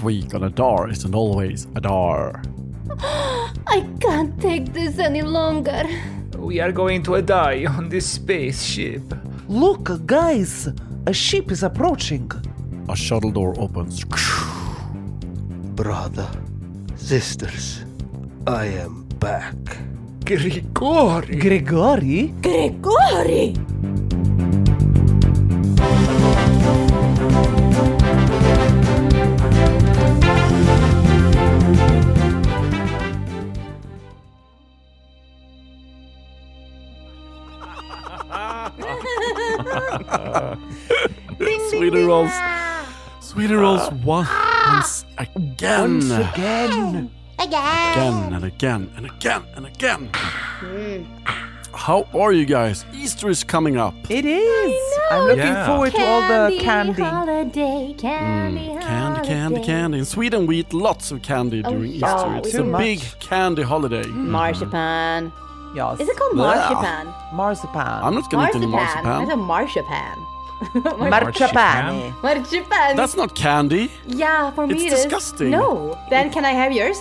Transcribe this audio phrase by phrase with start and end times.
[0.00, 2.42] This week on Adar isn't always Adar.
[3.00, 5.84] I can't take this any longer.
[6.38, 9.02] We are going to die on this spaceship.
[9.46, 10.70] Look, guys,
[11.06, 12.32] a ship is approaching.
[12.88, 14.02] A shuttle door opens.
[15.74, 16.30] Brother,
[16.96, 17.84] sisters,
[18.46, 19.54] I am back.
[20.24, 21.36] Grigori!
[21.36, 22.28] Grigori?
[22.40, 23.54] Gregory!
[43.50, 44.74] Sweden rolls ah.
[44.76, 45.98] once again.
[45.98, 47.10] Once again.
[47.40, 50.10] Again and again and again and again.
[50.14, 51.02] Hmm.
[51.74, 52.84] How are you guys?
[52.94, 53.94] Easter is coming up.
[54.08, 54.82] It is.
[55.10, 55.66] I'm looking Yeah.
[55.66, 56.20] forward to all
[56.50, 57.02] the candy.
[57.02, 59.66] holiday, candy, Mm, Candy, candy, holiday.
[59.66, 59.98] candy.
[59.98, 62.36] In Sweden, we eat lots of candy oh, during yeah, Easter.
[62.38, 62.80] It's do a much.
[62.80, 64.04] big candy holiday.
[64.04, 64.10] Hmm.
[64.10, 64.30] Mm-hmm.
[64.30, 65.32] Marzipan.
[65.74, 65.98] Yes.
[66.00, 66.46] Is it called Yeah.
[66.46, 67.06] marzipan?
[67.32, 67.98] Marzipan.
[68.04, 69.06] I'm not gonna eat any Marzipan.
[69.06, 69.26] I marzipan.
[69.26, 70.18] said marzipan.
[70.98, 72.14] Marzipan.
[72.22, 72.96] Marzipan.
[72.96, 73.90] That's not candy.
[74.06, 75.02] yeah, for me It's it is.
[75.04, 75.50] disgusting.
[75.50, 75.98] No.
[76.10, 76.98] Then can I have yours?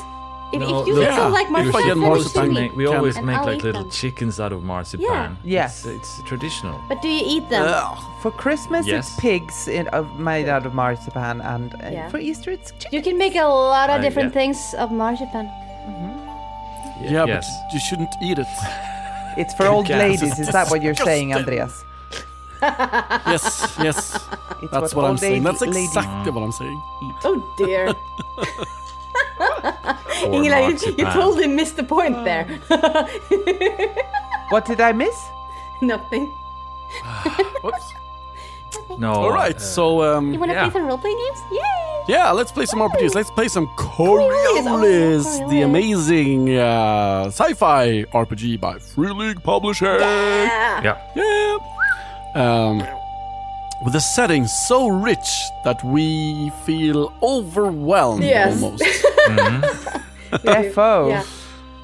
[0.51, 2.53] If, No, if you look- don't Yeah, like if I marzipan, get send it marzipan.
[2.53, 3.91] Make- we always And make I'll like eat little them.
[3.91, 5.05] chickens out of marzipan.
[5.05, 5.35] Yeah.
[5.43, 5.85] Yes.
[5.85, 6.79] It's, it's traditional.
[6.89, 7.65] But do you eat them?
[7.67, 7.97] Ugh.
[8.23, 9.07] For Christmas, Yes.
[9.09, 12.09] it's pigs in, of, made out of marzipan, and uh, Yeah.
[12.09, 12.93] for Easter, it's chicken.
[12.97, 14.39] You can make a lot of Uh, different yeah.
[14.41, 15.45] things of marzipan.
[17.01, 17.47] Yeah, yes.
[17.47, 18.47] but you shouldn't eat it.
[19.37, 19.99] It's for old Yes.
[19.99, 20.39] ladies.
[20.39, 21.59] Is that what you're saying, Disgusting.
[21.61, 21.83] Andreas?
[23.29, 24.19] Yes, yes.
[24.61, 25.43] It's That's what, I'm old saying.
[25.43, 26.81] That's exactly what I'm saying.
[27.03, 27.15] eat.
[27.23, 27.93] Oh dear.
[30.19, 32.45] Ingela, you, you totally missed the point there.
[34.49, 35.15] What did I miss?
[35.81, 36.25] Nothing.
[37.63, 37.93] Whoops.
[38.97, 39.11] No.
[39.13, 40.63] All right, uh, so um, You want to Yeah.
[40.69, 41.39] play some role playing games?
[41.51, 42.03] Yay!
[42.07, 43.13] yeah, let's play some RPGs.
[43.13, 45.25] Let's play some Coriolis.
[45.41, 49.87] Oh, the amazing uh, sci-fi RPG by Free League Publishing.
[49.87, 50.81] Yeah.
[50.83, 50.97] Yeah.
[51.15, 51.57] Yeah.
[52.35, 52.83] Um,
[53.85, 55.29] with a setting so rich
[55.63, 58.61] that we feel overwhelmed Yes.
[58.61, 58.83] almost.
[60.73, 61.09] FO.
[61.09, 61.23] Yeah.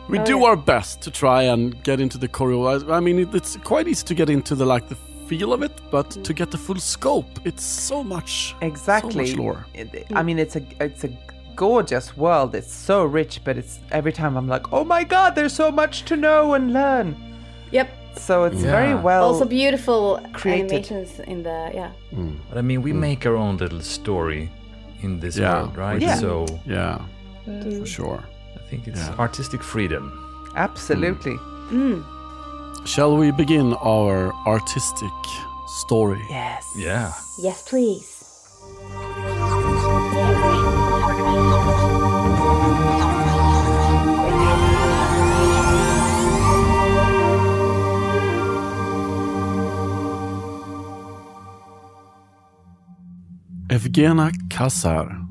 [0.10, 0.46] We Oh, do yeah.
[0.46, 2.90] our best to try and get into the choreo.
[2.92, 4.96] I I mean, it, it's quite easy to get into the like the
[5.28, 9.12] feel of it, but to get the full scope, it's so much, Exactly.
[9.12, 9.66] so much lore.
[9.74, 11.10] It- I mean, it's a it's a
[11.56, 12.54] gorgeous world.
[12.54, 16.04] It's so rich, but it's every time I'm like, oh my god, there's so much
[16.06, 17.16] to know and learn.
[17.72, 17.88] Yep.
[18.18, 19.24] So it's very well.
[19.24, 20.72] also beautiful created.
[20.72, 21.92] animations in the yeah.
[22.14, 22.38] Mm.
[22.50, 23.00] But I mean, we mm.
[23.00, 24.50] make our own little story
[25.02, 26.02] in this Yeah, world, right?
[26.02, 26.16] Yeah.
[26.16, 27.00] So Yeah,
[27.48, 27.80] mm.
[27.80, 28.24] for sure.
[28.56, 29.20] I think it's Yeah.
[29.20, 30.12] artistic freedom.
[30.56, 31.38] Absolutely.
[32.86, 35.18] Shall we begin our artistic
[35.68, 36.22] story?
[36.30, 36.64] Yes.
[36.78, 37.12] Yeah.
[37.38, 38.15] Yes, please.
[53.86, 55.28] Evgena Kasar.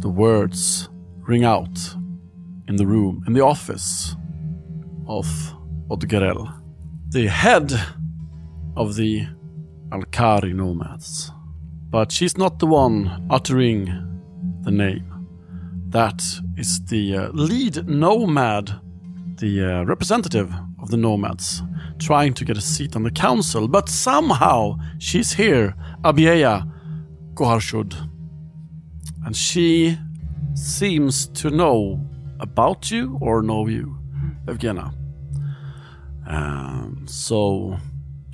[0.00, 0.88] The words
[1.28, 1.78] ring out
[2.68, 4.16] in the room, in the office
[5.06, 5.26] of
[5.90, 6.48] Odgerel,
[7.10, 7.70] the head
[8.76, 9.26] of the
[9.90, 11.30] Alkari nomads.
[11.90, 13.84] But she's not the one uttering
[14.62, 15.26] the name.
[15.90, 16.24] That
[16.56, 18.80] is the uh, lead nomad,
[19.36, 20.50] the uh, representative
[20.80, 21.62] of the nomads,
[22.00, 23.68] trying to get a seat on the council.
[23.68, 26.68] But somehow she's here, Abieya
[27.34, 27.94] Goharshud.
[29.24, 29.98] And she
[30.54, 32.04] seems to know
[32.40, 33.98] about you or know you,
[34.46, 34.94] Evgena.
[36.26, 37.76] Um, so,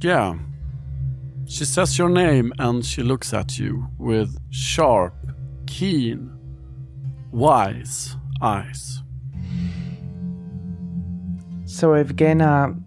[0.00, 0.38] yeah.
[1.48, 5.14] She says your name and she looks at you with sharp,
[5.66, 6.32] keen,
[7.30, 9.02] wise eyes.
[11.64, 12.80] So Evgena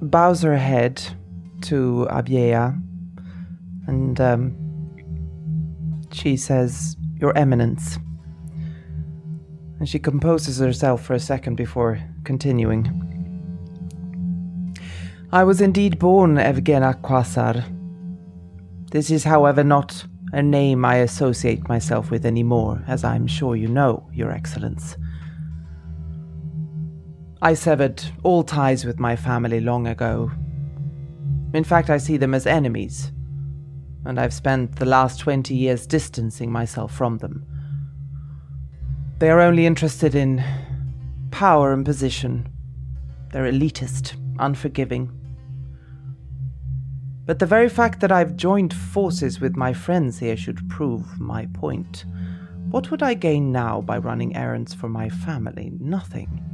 [0.00, 1.02] bows her head
[1.62, 2.80] to Abieya
[3.86, 4.56] and um,
[6.12, 7.98] she says, Your Eminence.
[9.78, 13.08] And she composes herself for a second before continuing.
[15.32, 17.64] I was indeed born Evgena Kwasar.
[18.90, 23.68] This is, however, not a name I associate myself with anymore, as I'm sure you
[23.68, 24.96] know, Your Excellence.
[27.42, 30.30] I severed all ties with my family long ago.
[31.54, 33.12] In fact, I see them as enemies,
[34.04, 37.46] and I've spent the last 20 years distancing myself from them.
[39.20, 40.44] They are only interested in
[41.30, 42.46] power and position.
[43.32, 45.10] They're elitist, unforgiving.
[47.24, 51.46] But the very fact that I've joined forces with my friends here should prove my
[51.54, 52.04] point.
[52.68, 55.72] What would I gain now by running errands for my family?
[55.80, 56.49] Nothing.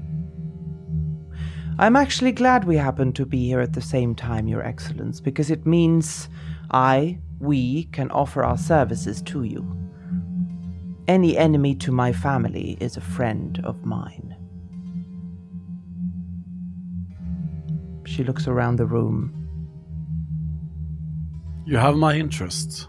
[1.79, 5.51] I'm actually glad we happen to be here at the same time, Your Excellence, because
[5.51, 6.31] it means
[6.71, 9.63] I, we, can offer our services to you.
[11.07, 14.35] Any enemy to my family is a friend of mine.
[18.07, 19.35] She looks around the room.
[21.67, 22.89] You have my interest,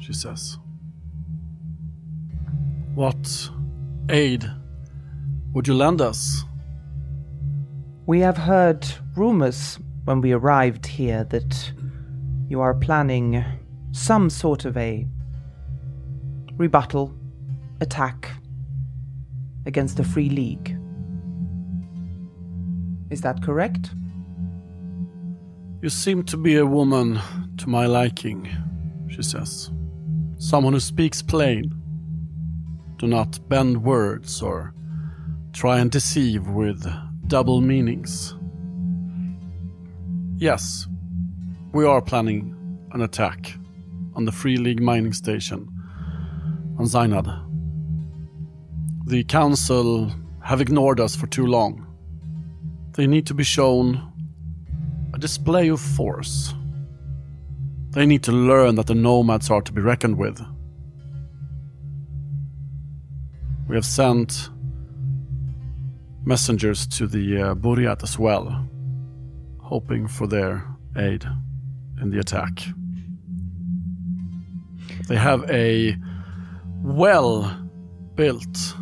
[0.00, 0.58] she says.
[2.96, 3.48] What
[4.08, 4.44] aid
[5.52, 6.44] would you lend us?
[8.08, 11.72] We have heard rumors when we arrived here that
[12.48, 13.44] you are planning
[13.92, 15.06] some sort of a
[16.56, 17.14] rebuttal,
[17.82, 18.30] attack
[19.66, 20.74] against the Free League.
[23.10, 23.90] Is that correct?
[25.82, 27.20] You seem to be a woman
[27.58, 28.48] to my liking,
[29.10, 29.70] she says.
[30.38, 31.70] Someone who speaks plain.
[32.96, 34.72] Do not bend words or
[35.52, 36.90] try and deceive with
[37.28, 38.34] double meanings.
[40.38, 40.86] Yes,
[41.72, 42.54] we are planning
[42.92, 43.52] an attack
[44.14, 45.68] on the Free League mining station
[46.78, 47.28] on Zainad.
[49.06, 50.10] The Council
[50.42, 51.86] have ignored us for too long.
[52.92, 54.10] They need to be shown
[55.12, 56.54] a display of force.
[57.90, 60.40] They need to learn that the nomads are to be reckoned with.
[63.68, 64.48] We have sent
[66.28, 68.68] messengers to the uh, Buryat as well,
[69.60, 70.62] hoping for their
[70.94, 71.24] aid
[72.02, 72.64] in the attack.
[75.08, 75.96] They have a
[76.82, 77.50] well
[78.14, 78.74] built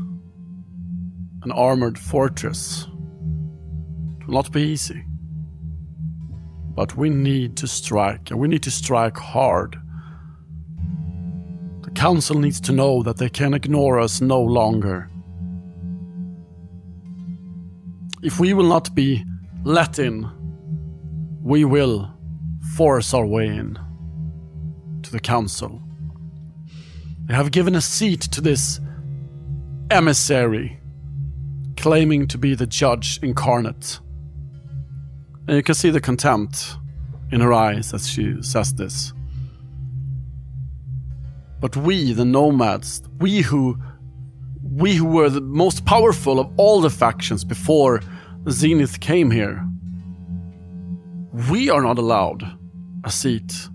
[1.44, 2.88] an armored fortress.
[4.20, 5.04] It will not be easy.
[6.74, 9.76] But we need to strike, and we need to strike hard.
[11.84, 15.08] The Council needs to know that they can ignore us no longer.
[18.22, 19.24] If we will not be
[19.64, 20.30] let in,
[21.42, 22.10] we will
[22.74, 23.78] force our way in
[25.02, 25.80] to the Council.
[27.26, 28.80] They have given a seat to this
[29.90, 30.80] emissary
[31.76, 34.00] claiming to be the judge incarnate.
[35.46, 36.76] And you can see the contempt
[37.30, 39.12] in her eyes as she says this.
[41.60, 43.78] But we, the nomads, we who
[44.76, 48.02] we who were the most powerful of all the factions before
[48.50, 49.66] Zenith came here,
[51.50, 52.44] we are not allowed
[53.04, 53.68] a seat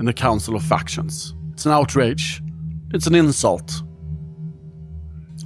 [0.00, 1.34] in the Council of Factions.
[1.52, 2.42] It's an outrage.
[2.92, 3.82] It's an insult.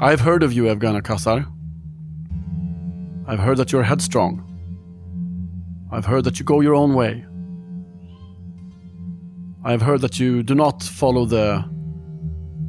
[0.00, 1.46] I've heard of you, Evgena Kassar.
[3.26, 4.48] I've heard that you're headstrong.
[5.90, 7.26] I've heard that you go your own way.
[9.64, 11.62] I've heard that you do not follow the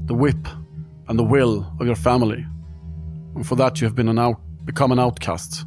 [0.05, 0.47] the whip
[1.07, 2.45] and the will of your family.
[3.35, 5.65] And for that you have been an out, become an outcast.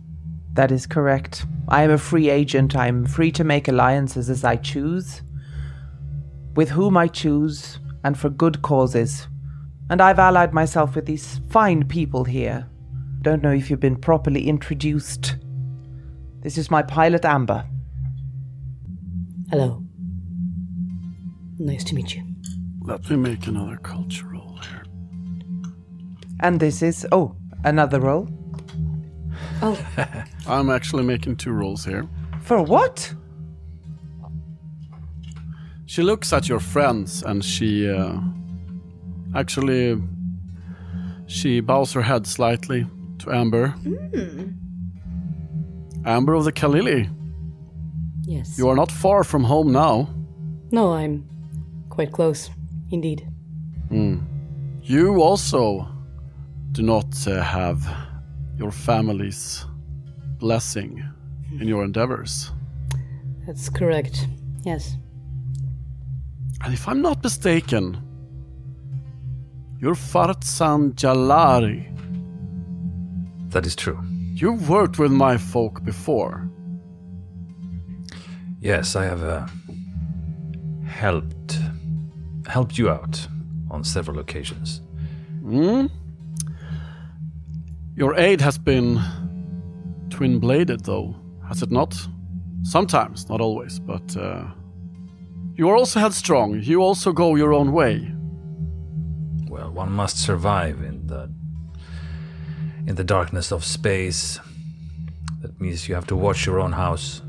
[0.55, 1.45] That is correct.
[1.69, 2.75] I am a free agent.
[2.77, 5.23] I am free to make alliances as I choose,
[6.55, 9.29] with whom I choose, and for good causes.
[9.91, 12.69] And I've allied myself with these fine people here.
[13.23, 15.37] Don't know if you've been properly introduced.
[16.41, 17.67] This is my pilot, Amber.
[19.51, 19.83] Hello.
[21.59, 22.25] Nice to meet you.
[22.83, 24.36] Let me make another culture roll here.
[26.41, 28.29] And this is, oh, another roll.
[29.63, 29.79] Oh,
[30.47, 32.07] I'm actually making two rolls here.
[32.43, 33.13] For what?
[35.87, 38.19] She looks at your friends and she uh,
[39.35, 40.01] actually
[41.27, 42.87] she bows her head slightly
[43.19, 43.75] to Amber.
[46.05, 47.11] Amber of the Kalili,
[48.23, 48.59] yes.
[48.59, 50.09] you are not far from home now.
[50.71, 51.29] No, I'm
[51.89, 52.51] quite close,
[52.91, 53.27] indeed.
[54.83, 55.89] You also
[56.77, 57.89] do not uh, have
[58.59, 59.65] your family's
[60.39, 61.03] blessing
[61.59, 62.53] in your endeavors.
[63.47, 64.29] That's correct.
[64.63, 64.99] Yes.
[66.63, 67.97] And if I'm not mistaken,
[69.81, 71.81] you're Farsan Jalari.
[73.53, 73.99] That is true.
[74.35, 76.47] You've worked with my folk before.
[78.61, 79.47] Yes, I have uh,
[80.87, 81.59] helped
[82.47, 83.27] helped you out
[83.71, 84.83] on several occasions.
[85.41, 85.87] Hmm?
[87.97, 89.01] Your aid has been
[90.11, 91.17] twin bladed, though,
[91.49, 91.97] has it not?
[92.63, 94.45] Sometimes, not always, but uh,
[95.55, 96.61] you are also headstrong.
[96.61, 98.13] You also go your own way.
[99.49, 101.31] Well, one must survive in the
[102.87, 104.39] in the darkness of space.
[105.41, 107.23] That means you have to watch your own house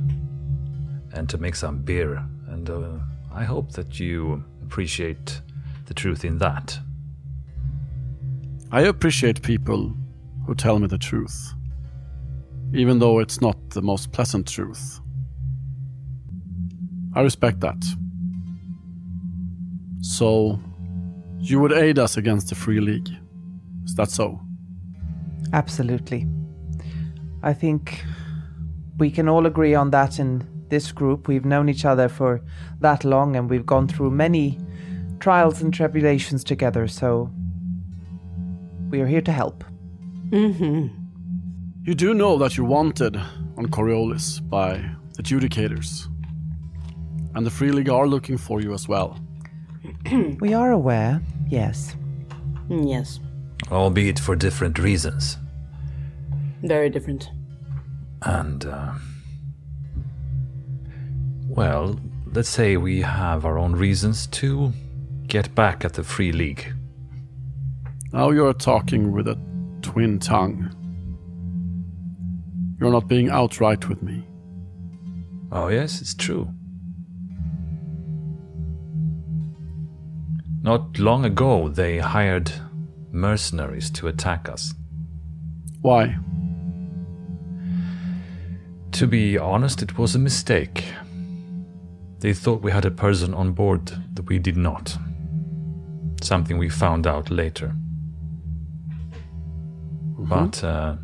[1.14, 2.22] and to make some beer.
[2.50, 3.00] And uh,
[3.34, 5.42] I hope that you appreciate
[5.86, 6.78] the truth in that.
[8.70, 9.96] I appreciate people
[10.48, 11.54] who tell me the truth,
[12.74, 15.02] even though it's not the most pleasant truth.
[17.14, 17.86] I respect that.
[20.00, 20.58] So,
[21.38, 23.10] you would aid us against the Free League.
[23.84, 24.40] Is that so?
[25.52, 26.26] Absolutely.
[27.44, 28.04] I think
[28.98, 31.28] we can all agree on that in this group.
[31.28, 32.42] We've known each other for
[32.80, 34.60] that long and we've gone through many
[35.20, 37.32] trials and tribulations together, so
[38.90, 39.66] we are here to help.
[40.30, 40.88] Mm-hmm.
[41.84, 44.84] You do know that you're wanted on Coriolis by
[45.16, 46.08] the Judicators.
[47.34, 49.20] And the Free League are looking for you as well.
[50.42, 51.96] We are aware, yes.
[52.70, 53.20] Yes.
[53.72, 55.38] Albeit for different reasons.
[56.64, 57.30] Very different.
[58.24, 58.94] And, uh,
[61.48, 62.00] well,
[62.34, 64.74] let's say we have our own reasons to
[65.28, 66.74] get back at the Free League.
[68.12, 69.38] Now you're talking with a
[69.88, 70.70] twin tongue.
[72.78, 74.28] You're not being outright with me.
[75.50, 76.50] Oh, yes, it's true.
[80.62, 82.52] Not long ago, they hired
[83.12, 84.74] mercenaries to attack us.
[85.82, 86.18] Why?
[88.92, 90.84] To be honest, it was a mistake.
[92.20, 94.98] They thought we had a person on board that we did not.
[96.22, 97.74] Something we found out later.
[100.28, 100.96] But uh,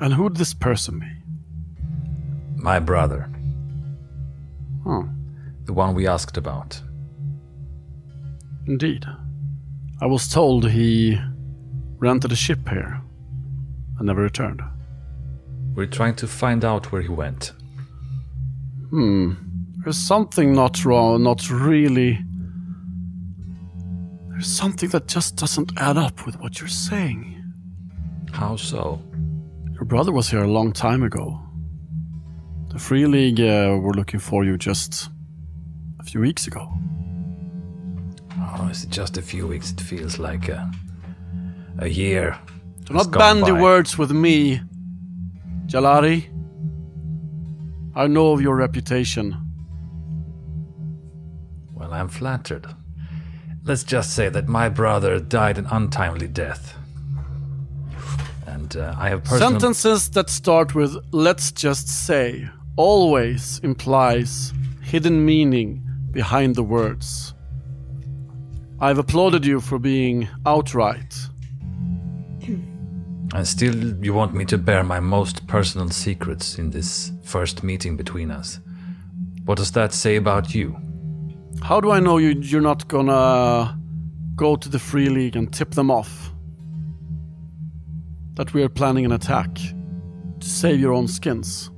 [0.00, 1.06] And who'd this person be?
[2.56, 3.30] my brother,
[4.86, 5.08] Oh,
[5.64, 6.80] the one we asked about,
[8.66, 9.06] indeed.
[10.02, 11.18] I was told he
[11.98, 13.00] rented a ship here
[13.98, 14.60] and never returned.
[15.74, 17.52] we're trying to find out where he went.
[18.90, 19.32] Hmm.
[19.84, 22.18] There's something not wrong, not really.
[24.30, 27.39] There's something that just doesn't add up with what you're saying.
[28.32, 29.00] How so?
[29.72, 31.40] Your brother was here a long time ago.
[32.68, 35.08] The Free League uh, were looking for you just
[35.98, 36.70] a few weeks ago.
[38.38, 39.72] Oh, is it just a few weeks?
[39.72, 40.70] It feels like a,
[41.78, 42.38] a year.
[42.84, 43.60] Do not bandy by.
[43.60, 44.60] words with me,
[45.66, 46.26] Jalari.
[47.94, 49.36] I know of your reputation.
[51.74, 52.66] Well, I'm flattered.
[53.64, 56.76] Let's just say that my brother died an untimely death.
[58.74, 59.50] And uh, I have personal...
[59.50, 67.34] Sentences that start with let's just say always implies hidden meaning behind the words.
[68.80, 71.14] I've applauded you for being outright.
[73.32, 77.96] And still, you want me to bear my most personal secrets in this first meeting
[77.96, 78.58] between us.
[79.44, 80.76] What does that say about you?
[81.62, 83.78] How do I know you, you're not gonna
[84.34, 86.32] go to the Free League and tip them off?
[88.34, 91.70] That we are planning an attack to save your own skins.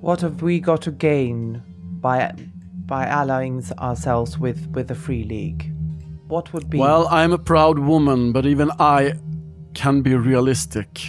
[0.00, 1.62] What have we got to gain
[2.00, 2.34] by
[2.86, 5.72] by allying ourselves with with the Free League?
[6.28, 9.14] What would be Well, I'm a proud woman, but even I
[9.74, 11.00] can be realistic.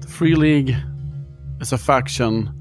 [0.00, 0.76] The Free League
[1.60, 2.52] is a faction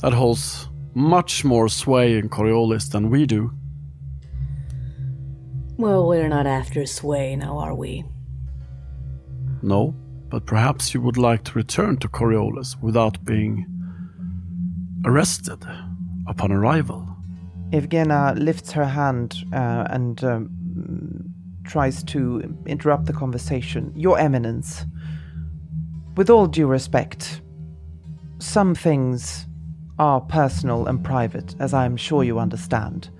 [0.00, 3.52] that holds much more sway in Coriolis than we do.
[5.78, 8.04] Well, we're not after sway now, are we?
[9.62, 9.94] No,
[10.28, 13.64] but perhaps you would like to return to Coriolis without being
[15.04, 15.64] arrested
[16.26, 17.06] upon arrival.
[17.70, 23.92] Evgena lifts her hand uh, and um, tries to interrupt the conversation.
[23.94, 24.84] Your Eminence,
[26.16, 27.40] with all due respect,
[28.40, 29.46] some things
[30.00, 33.10] are personal and private, as I am sure you understand.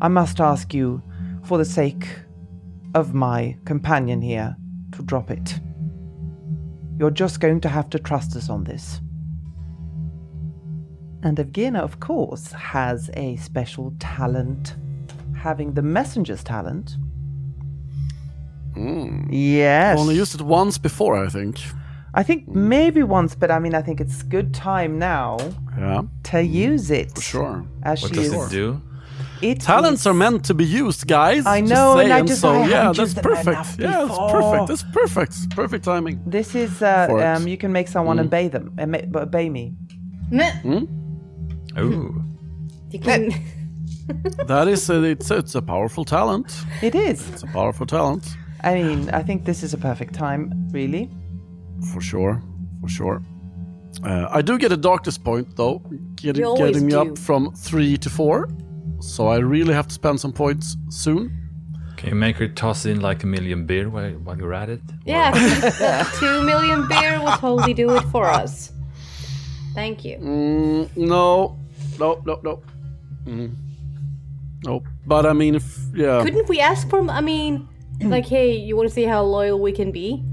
[0.00, 1.02] I must ask you,
[1.44, 2.06] for the sake
[2.94, 4.56] of my companion here,
[4.92, 5.60] to drop it.
[6.98, 9.00] You're just going to have to trust us on this.
[11.22, 14.76] And Evgena, of course, has a special talent,
[15.36, 16.96] having the messenger's talent.
[18.76, 19.28] Mm.
[19.30, 19.98] Yes.
[19.98, 21.58] Only used it once before, I think.
[22.12, 25.36] I think maybe once, but I mean, I think it's good time now
[25.76, 27.12] Yeah, to use it.
[27.14, 27.64] for sure.
[27.82, 28.46] As What she does is.
[28.46, 28.80] it do?
[29.50, 31.44] It Talents is- are meant to be used, guys.
[31.46, 33.78] I Just know, and I just- so I yeah, haven't that's used them perfect.
[33.78, 34.30] Yeah, it's before.
[34.40, 34.66] perfect.
[34.68, 35.50] That's perfect.
[35.50, 36.20] Perfect timing.
[36.26, 39.74] This is uh, um, you can make someone obey them, obey, obey me.
[41.78, 42.22] Ooh.
[42.90, 43.30] You can.
[44.46, 46.54] That is, a, it's, it's a powerful talent.
[46.82, 47.26] It is.
[47.30, 48.36] It's a powerful talent.
[48.62, 51.08] I mean, I think this is a perfect time, really.
[51.94, 52.42] For sure,
[52.82, 53.22] for sure.
[54.04, 55.78] Uh, I do get a darkness point though,
[56.16, 57.00] getting, getting me do.
[57.00, 58.50] up from three to four.
[59.04, 61.30] So I really have to spend some points soon.
[61.96, 64.80] Can you make her toss in like a million beer while, while you're at it?
[65.04, 65.30] Yeah,
[66.18, 68.72] two million beer will totally do it for us.
[69.74, 70.18] Thank you.
[70.18, 71.56] Mm, no,
[71.98, 72.62] no, no, no.
[73.26, 73.54] Mm.
[74.64, 77.08] No, but I mean, if yeah, Couldn't we ask for?
[77.08, 77.68] I mean,
[78.00, 80.24] like, hey, you want to see how loyal we can be?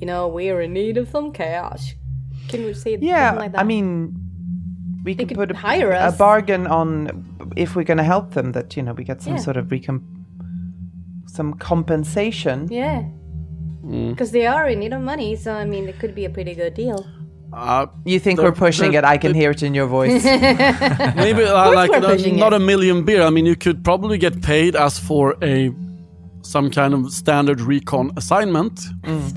[0.00, 1.96] You know, we're in need of some cash.
[2.48, 3.58] Can we say Yeah, something like that?
[3.58, 4.23] Yeah, I mean,
[5.04, 6.16] we can could put a, hire a us.
[6.16, 7.24] bargain on
[7.56, 9.40] if we're going to help them that you know we get some Yeah.
[9.46, 10.02] sort of recom-
[11.26, 12.68] some compensation.
[12.70, 13.02] yeah,
[13.84, 14.10] Mm.
[14.10, 15.36] because they are in need of money.
[15.36, 17.04] So I mean, it could be a pretty good deal.
[17.52, 19.04] uh, You think The- we're pushing the- it?
[19.04, 20.24] I can hear it in your voice.
[21.24, 23.22] maybe uh, like not, not a million beer.
[23.22, 25.70] I mean, you could probably get paid as for a
[26.42, 28.80] some kind of standard recon assignment,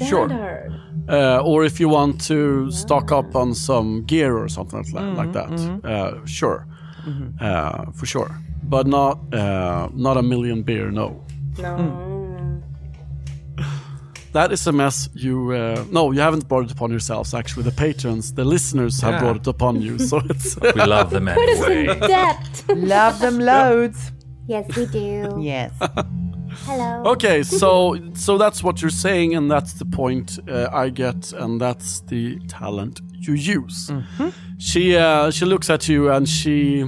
[0.09, 0.27] sure.
[0.27, 0.71] Standard.
[1.09, 5.15] Uh, or if you want to stock up on some gear or something like, Mm-hmm,
[5.17, 5.49] like that,
[5.89, 6.65] uh, sure,
[7.39, 8.29] uh, for sure.
[8.63, 11.23] But not uh, not a million beer, no.
[11.59, 11.75] No.
[14.33, 15.09] That is a mess.
[15.15, 17.33] You uh, no, you haven't brought it upon yourselves.
[17.33, 19.19] Actually, the patrons, the listeners have Yeah.
[19.21, 19.97] brought it upon you.
[19.99, 22.63] So it's We love them Put us in debt.
[22.75, 24.11] Love them loads.
[24.47, 25.37] Yes, we do.
[25.41, 25.71] Yes.
[26.65, 27.11] Hello.
[27.11, 27.43] okay.
[27.43, 32.01] So so that's what you're saying, and that's the point uh, I get, and that's
[32.01, 33.91] the talent you use.
[34.57, 36.85] She uh, she looks at you, and she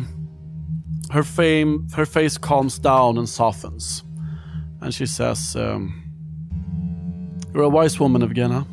[1.11, 4.03] her fame her face calms down and softens,
[4.81, 5.93] and she says, um,
[7.53, 8.65] "You're a wise woman, Evgena.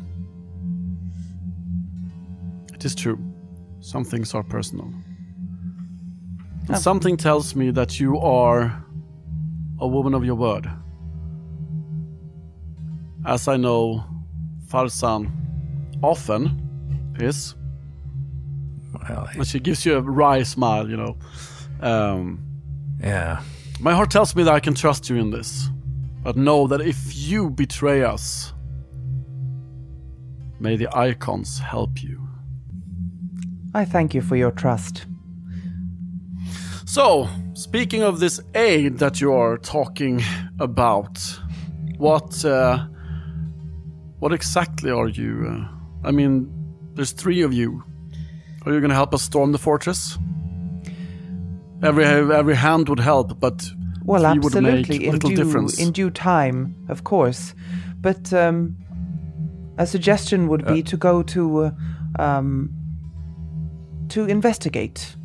[2.73, 3.17] It is true.
[3.79, 4.91] Some things are personal.
[6.67, 8.83] And something tells me that you are
[9.79, 10.69] a woman of your word.
[13.27, 14.05] As I know,
[14.69, 15.29] Farsan
[16.01, 17.55] often is.
[18.93, 21.17] Well, And she gives you a wry smile, you know.
[21.81, 22.41] Um,
[23.01, 23.41] yeah.
[23.81, 25.69] my heart tells me that I can trust you in this.
[26.23, 28.53] But know that if you betray us,
[30.61, 32.25] may the icons help you.
[33.73, 35.05] I thank you for your trust.
[36.85, 40.23] So, speaking of this aid that you are talking
[40.59, 41.19] about,
[41.97, 42.87] what uh,
[44.19, 45.47] what exactly are you?
[45.49, 46.51] Uh, I mean,
[46.93, 47.83] there's three of you.
[48.65, 50.17] Are you going to help us storm the fortress?
[51.83, 53.69] Every every hand would help, but
[54.03, 55.05] Well, three would make absolutely.
[55.05, 55.79] In little due, difference.
[55.79, 57.53] in due time, of course.
[58.01, 58.75] But um,
[59.77, 61.71] a suggestion would be to go to uh,
[62.19, 62.71] um,
[64.09, 65.15] to investigate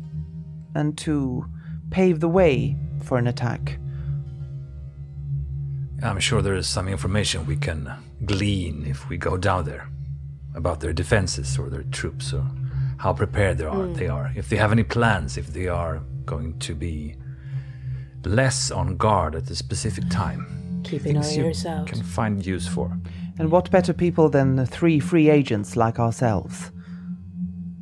[0.75, 1.45] and to
[1.89, 3.79] pave the way for an attack.
[6.03, 7.91] I'm sure there is some information we can
[8.25, 9.89] glean if we go down there
[10.55, 12.45] about their defenses or their troops or
[12.97, 13.87] how prepared they are.
[13.87, 14.31] They are.
[14.35, 17.15] If they have any plans, if they are going to be
[18.25, 20.81] less on guard at a specific time.
[20.83, 21.87] Keeping our Things you ears out.
[21.87, 22.97] can find use for.
[23.39, 26.71] And what better people than the three free agents like ourselves?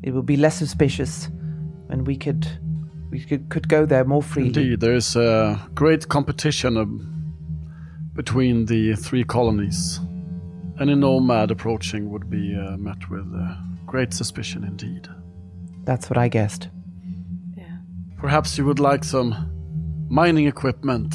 [0.01, 1.27] It would be less suspicious,
[1.89, 2.47] and we could
[3.11, 4.47] we could, could go there more freely.
[4.47, 7.33] indeed, there is a great competition um,
[8.13, 9.99] between the three colonies.
[10.81, 15.07] Any nomad approaching would be uh, met with uh, great suspicion indeed.
[15.83, 16.69] That's what I guessed.
[17.55, 17.77] Yeah.
[18.17, 19.51] Perhaps you would like some
[20.09, 21.13] mining equipment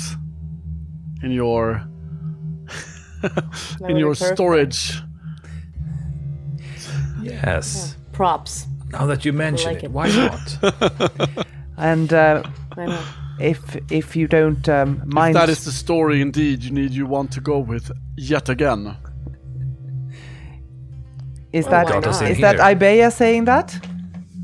[1.21, 1.85] in your
[3.89, 4.37] in your be perfect.
[4.37, 5.03] storage.
[7.21, 7.97] Yes.
[8.13, 8.69] Props.
[8.93, 9.91] Now that you mention like it, it.
[9.91, 11.47] why not?
[11.79, 12.43] And uh,
[13.39, 17.05] if if you don't um, mind, If that is the story indeed you need you
[17.05, 18.97] want to go with yet again.
[21.53, 22.65] Is Oh, that why Got us in is that here.
[22.65, 23.79] Abieya saying that?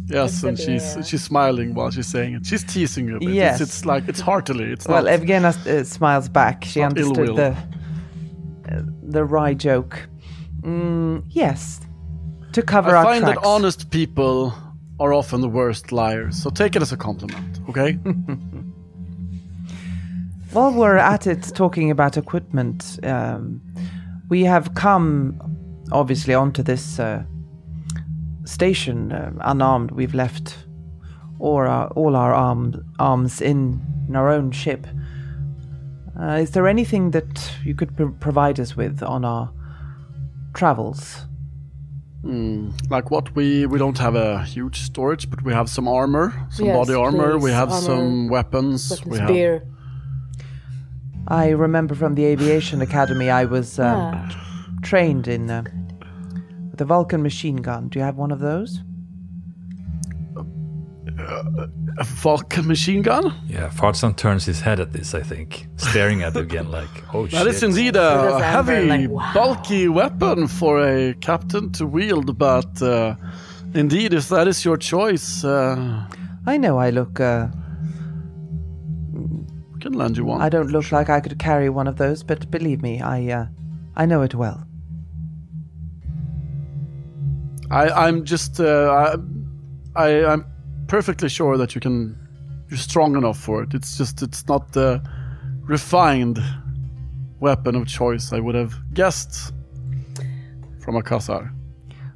[0.06, 0.64] Yes, and That's
[0.96, 2.46] she's she's smiling while she's saying it.
[2.46, 3.30] She's teasing you a bit.
[3.30, 3.60] Yes.
[3.60, 4.70] It's, it's like it's heartily.
[4.72, 5.12] It's Well, not.
[5.20, 6.64] Evgena uh, smiles back.
[6.64, 7.56] She understood the
[8.70, 10.08] uh, the wry joke.
[10.62, 11.80] Mm, yes,
[12.52, 13.40] to cover I our find tracks.
[13.40, 14.52] that honest people
[15.00, 16.36] are often the worst liars.
[16.42, 17.92] So take it as a compliment, okay?
[20.52, 23.60] While we're at it, talking about equipment, um,
[24.28, 25.38] we have come
[25.92, 27.22] obviously onto this uh,
[28.44, 29.90] station uh, unarmed.
[29.92, 30.57] We've left
[31.38, 34.87] all our, all our arm, arms in, in our own ship.
[36.20, 39.50] Uh, is there anything that you could pro- provide us with on our
[40.55, 41.26] travels?
[42.88, 46.66] like what we we don't have a huge storage, but we have some armor, some
[46.66, 47.37] Yes, body armor.
[47.37, 48.90] We have armor, some weapons.
[48.90, 49.62] Weapons, we have beer.
[51.26, 54.51] I remember from the aviation academy I was um, Ah.
[54.82, 55.62] Trained in uh,
[56.70, 57.88] with a Vulcan machine gun.
[57.88, 58.80] Do you have one of those?
[61.98, 63.32] A Vulcan machine gun?
[63.46, 67.26] Yeah, Farsan turns his head at this, I think, staring at it again like, oh
[67.26, 67.38] shit.
[67.38, 69.30] That is indeed So a heavy, like, wow.
[69.34, 73.14] bulky weapon for a captain to wield, but uh,
[73.74, 76.06] indeed, if that is your choice, uh,
[76.46, 77.20] I know I look.
[77.20, 77.48] Uh,
[79.80, 80.40] can lend you one.
[80.40, 83.28] I don't look like I could carry one of those, but believe me, I.
[83.28, 83.46] Uh,
[83.94, 84.66] I know it well.
[87.72, 89.16] I, I'm just, uh,
[89.96, 90.44] I, I, I'm
[90.88, 92.16] perfectly sure that you can,
[92.68, 93.74] you're strong enough for it.
[93.74, 95.02] It's just, it's not the
[95.62, 96.38] refined
[97.40, 99.52] weapon of choice I would have guessed
[100.80, 101.50] from a Khazar.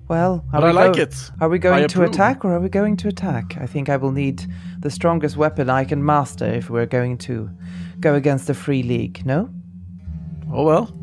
[0.09, 1.31] Well, But we I like go- it.
[1.41, 2.11] Are we I going to approve.
[2.15, 3.57] attack or are we going to attack?
[3.61, 4.47] I think I will need
[4.79, 7.51] the strongest weapon I can master if we're going to
[7.99, 9.51] go against the Free League, no?
[10.53, 10.95] Oh well.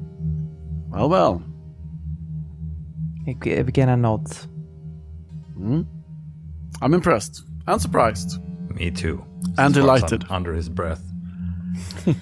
[0.89, 1.43] Well, well.
[3.27, 4.47] Ig- Beginner nods.
[5.55, 5.81] Hmm?
[6.81, 8.39] I'm impressed and surprised.
[8.75, 9.23] Me too.
[9.57, 10.25] And Farsan delighted.
[10.29, 11.01] Under his breath.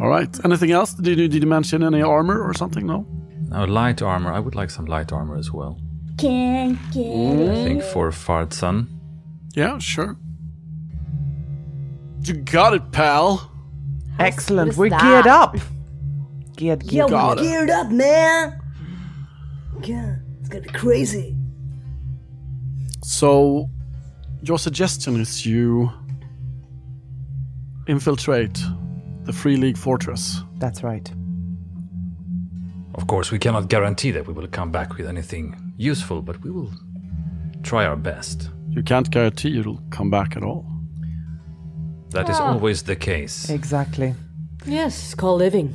[0.00, 0.44] All right.
[0.44, 0.92] Anything else?
[0.94, 2.86] Did you, did you mention any armor or something?
[2.86, 3.06] No?
[3.48, 4.32] Now, light armor.
[4.32, 5.80] I would like some light armor as well.
[6.18, 7.06] Can't get.
[7.50, 8.88] I think for Farsan.
[9.54, 10.16] Yeah, sure.
[12.22, 13.50] You got it, pal.
[14.18, 14.76] Excellent.
[14.76, 15.00] We're that?
[15.00, 15.56] geared up.
[16.56, 17.10] Geared, Yeah, geared.
[17.10, 18.60] Got we're geared up, man.
[19.82, 21.36] Yeah, it's gonna be crazy.
[23.02, 23.68] So,
[24.42, 25.90] your suggestion is you
[27.86, 28.62] infiltrate
[29.24, 30.42] the Free League fortress.
[30.58, 31.10] That's right.
[32.94, 36.50] Of course, we cannot guarantee that we will come back with anything useful, but we
[36.50, 36.70] will
[37.62, 38.50] try our best.
[38.70, 40.64] You can't guarantee it'll come back at all.
[42.10, 42.52] That is ah.
[42.52, 43.50] always the case.
[43.50, 44.14] Exactly.
[44.64, 45.72] Yes, it's called living.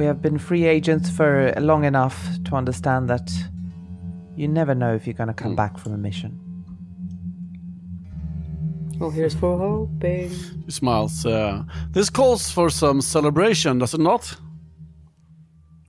[0.00, 3.30] We have been free agents for long enough to understand that
[4.34, 6.40] you never know if you're going to come back from a mission.
[8.98, 10.30] Well, here's for hoping.
[10.64, 11.26] He smiles.
[11.26, 14.34] Uh, this calls for some celebration, does it not?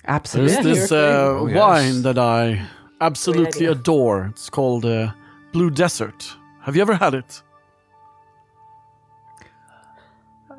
[0.06, 0.56] Absolutely.
[0.56, 1.56] There's this uh, Oh, yes.
[1.58, 2.67] wine that I
[3.00, 4.26] absolutely adore.
[4.32, 5.13] It's called uh,
[5.54, 6.36] Blue Desert.
[6.63, 7.41] Have you ever had it?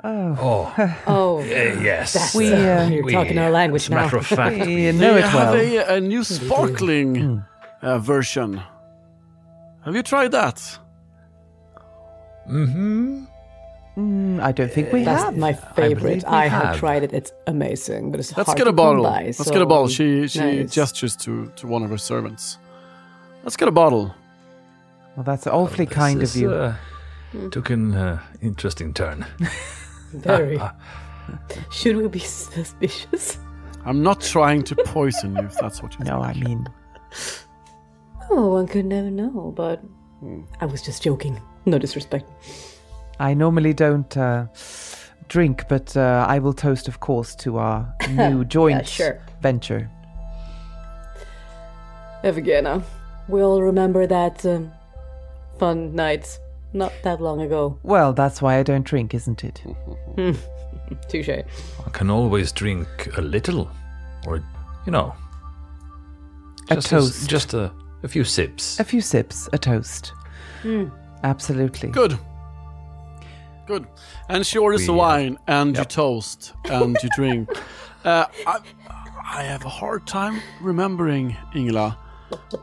[0.05, 0.75] Oh,
[1.07, 2.35] Oh, eh, yes.
[2.35, 5.21] We, uh, you're We- talking our language As a matter of fact, We know they
[5.21, 5.55] it have well.
[5.95, 7.43] a, a new sparkling
[7.83, 8.61] uh, version.
[9.85, 10.57] Have you tried that?
[12.49, 13.25] mm-hmm.
[13.97, 15.37] Mm, I don't think we That's have.
[15.37, 16.23] my favorite.
[16.23, 16.63] we I, have.
[16.65, 16.77] have.
[16.79, 17.13] tried it.
[17.13, 19.05] It's amazing, but it's Let's hard get a bottle.
[19.05, 19.89] come by, Let's so- get a bottle.
[19.89, 20.73] She she Nice.
[20.73, 22.59] gestures to to one of her servants.
[23.45, 24.15] Let's get a bottle.
[25.15, 26.51] Well, that's awfully kind of you.
[26.53, 26.75] Uh,
[27.51, 29.27] took an uh, interesting turn.
[30.13, 30.61] Very.
[31.73, 33.39] Should we be suspicious?
[33.85, 36.09] I'm not trying to poison you, if that's what you mean.
[36.09, 36.69] no, I mean,
[38.31, 39.83] Oh, one could never know, but
[40.61, 41.41] I was just joking.
[41.67, 42.31] No disrespect.
[43.19, 44.47] I normally don't uh,
[45.29, 49.21] drink, but uh, I will toast, of course, to our new joint sure.
[49.41, 49.91] venture.
[52.25, 52.83] Evgena,
[53.29, 54.71] we'll remember that um,
[55.59, 56.39] fun night
[56.73, 57.79] not that long ago.
[57.83, 59.63] Well, that's why I don't drink, isn't it?
[61.09, 61.29] Touche.
[61.29, 63.71] I can always drink a little,
[64.27, 64.37] or
[64.87, 65.15] you know,
[66.71, 67.29] A just toast.
[67.31, 68.79] just a, a few sips.
[68.81, 70.13] A few sips, a toast.
[71.25, 71.89] Absolutely.
[71.91, 72.19] Good.
[73.67, 73.87] Good.
[74.29, 75.89] And she orders the We- wine, and you Yep.
[75.89, 77.49] toast, and you drink.
[78.05, 78.59] Uh, I,
[79.25, 81.97] I have a hard time remembering, Ingela.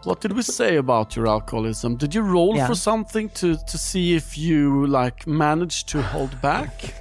[0.04, 1.96] What did we say about your alcoholism?
[1.98, 2.68] Did you roll Yeah.
[2.68, 6.94] for something to, to see if you like managed to hold back?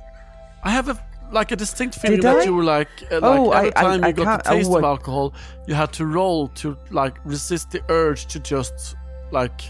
[0.62, 0.98] I have a
[1.32, 4.04] like a distinct feeling that you were like, uh, like Oh, every I- I- time
[4.04, 5.32] I you got can't- the taste of alcohol,
[5.68, 8.96] you had to roll to like resist the urge to just
[9.30, 9.60] like.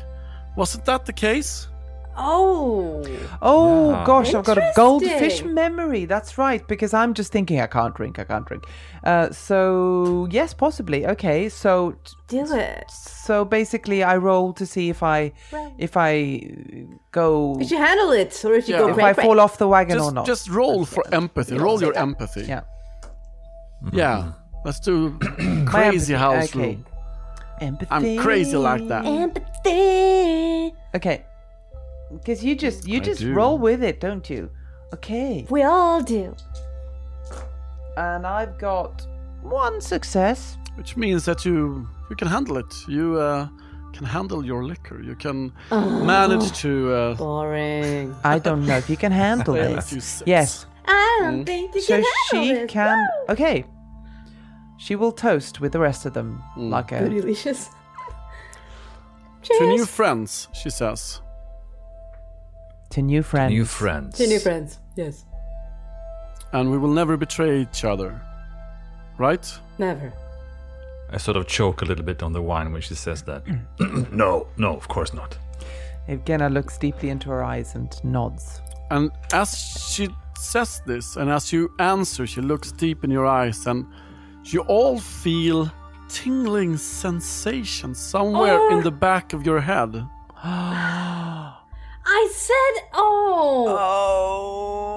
[0.57, 1.69] Wasn't that the case?
[2.17, 3.03] Oh,
[3.43, 4.05] Oh Yeah.
[4.05, 6.05] gosh, I've got a goldfish memory.
[6.05, 8.65] That's right, because I'm just thinking I can't drink, I can't drink.
[9.05, 11.07] Uh, so yes, possibly.
[11.07, 11.95] Okay, so
[12.29, 12.91] do it.
[12.91, 15.73] so basically, I roll to see if I Right.
[15.79, 16.43] if I
[17.13, 18.81] go Did you handle it, or did you Yeah.
[18.81, 19.27] go if crack, I crack?
[19.27, 20.27] fall off the wagon or not.
[20.27, 21.57] just roll for empathy.
[21.57, 22.01] Roll your that.
[22.03, 22.43] empathy.
[22.43, 22.63] yeah,
[23.93, 24.33] Yeah.
[24.65, 26.59] Let's do My crazy empathy, house okay.
[26.75, 26.85] rule.
[27.63, 27.91] Empathy.
[27.91, 29.07] I'm crazy like that.
[29.07, 30.75] Empathy.
[30.95, 31.25] Okay,
[32.13, 33.33] because you just you I just do.
[33.35, 34.51] roll with it, don't you?
[34.95, 36.35] Okay, We all do.
[37.97, 39.07] and I've got
[39.43, 40.57] one success.
[40.77, 42.75] Which means that you you can handle it.
[42.89, 43.49] You uh,
[43.93, 45.01] can handle your liquor.
[45.03, 46.93] You can manage to.
[46.93, 48.15] Uh, Boring.
[48.25, 50.23] I don't know if you can handle Well, a this.
[50.27, 50.67] Yes.
[50.87, 52.71] I don't think you So can she handle this.
[52.71, 53.09] can.
[53.29, 53.65] Okay.
[54.79, 57.09] She will toast with the rest of them, like a.
[57.09, 57.69] Delicious.
[59.43, 61.21] to new friends, she says.
[62.91, 63.53] To new friends.
[63.53, 64.19] New friends.
[64.19, 64.79] To new friends.
[64.97, 65.25] Yes.
[66.53, 68.21] And we will never betray each other.
[69.17, 69.47] Right?
[69.79, 70.13] Never.
[71.11, 73.45] I sort of choke a little bit on the wine when she says that.
[73.45, 74.13] Mm.
[74.13, 75.39] no, no, of course not.
[76.09, 78.61] Evgena looks deeply into her eyes and nods.
[78.91, 83.67] And as she says this, and as you answer, she looks deep in your eyes,
[83.67, 83.87] and
[84.45, 85.71] you all feel
[86.09, 88.83] tingling sensation somewhere in oh.
[88.83, 90.05] the back of your head.
[92.13, 93.77] I said, oh.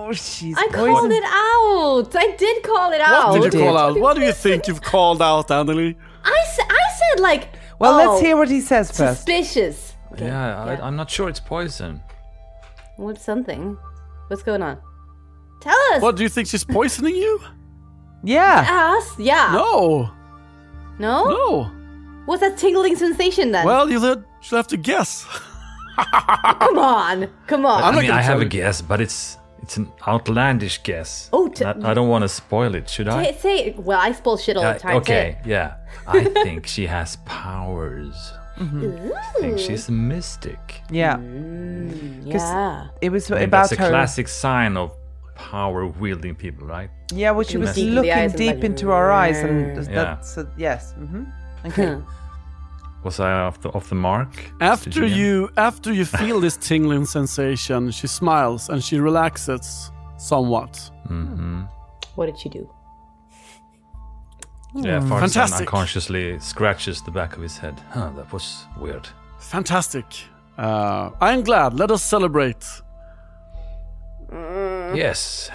[0.08, 2.15] Oh, she's I called it out.
[2.15, 3.30] I did call it out.
[3.30, 3.65] What did you did.
[3.65, 3.99] call out?
[3.99, 5.95] What do you think you've called out, Anneli?
[6.23, 7.49] I, sa- I said like.
[7.80, 9.17] Well, oh, let's hear what he says first.
[9.26, 9.93] Suspicious.
[10.13, 12.02] Okay, yeah, I, I'm not sure it's poison.
[12.97, 13.78] What's something?
[14.28, 14.80] What's going on?
[15.62, 16.02] Tell us.
[16.02, 17.39] What do you think she's poisoning you?
[18.23, 18.95] Yeah.
[18.97, 19.19] Us?
[19.19, 19.52] Yeah.
[19.54, 20.10] No,
[20.97, 21.26] No?
[21.30, 21.71] no.
[22.26, 23.65] What's that tingling sensation then?
[23.65, 25.28] Well, you'll you'll have to guess.
[25.97, 27.27] come on.
[27.47, 27.84] Come on.
[27.84, 31.29] I'm I mean, I have a guess, but it's it's an outlandish guess.
[31.32, 33.23] Oh, t- I, I don't want to spoil it, should I?
[33.23, 33.79] Say, say it.
[33.79, 34.95] Well, I spoil shit all Uh, the time.
[34.97, 35.75] okay, yeah.
[36.06, 38.34] I think she has powers.
[38.58, 40.82] I think she's a mystic.
[40.91, 41.17] Yeah.
[41.17, 42.88] Say Yeah.
[43.01, 43.89] It was I mean, about that's a her.
[43.89, 44.91] classic sign of
[45.36, 46.89] power wielding people, right?
[47.12, 49.93] Yeah, well, she was Deep looking deep into our eyes, and Yeah.
[49.93, 50.93] that's uh, yes.
[50.93, 51.23] hmm
[51.65, 51.97] Okay.
[53.04, 54.30] Was I off the off the mark?
[54.62, 60.92] After you- you after you feel this tingling sensation, she smiles and she relaxes somewhat.
[62.16, 62.70] What did she do?
[64.76, 65.60] Yeah, Farsan Fantastic.
[65.68, 67.76] unconsciously scratches the back of his head.
[67.92, 69.08] Huh, that was weird.
[69.39, 70.06] Fantastic.
[70.58, 71.74] Uh, I am glad.
[71.74, 72.66] Let us celebrate.
[74.96, 75.50] Yes.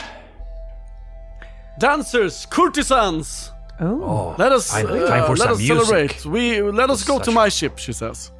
[1.78, 4.02] Dancers, courtesans, Oh.
[4.02, 5.76] Oh, let us I- uh, time for let some us music.
[5.86, 6.24] celebrate.
[6.26, 7.78] We let us go to my ship.
[7.78, 8.32] She says.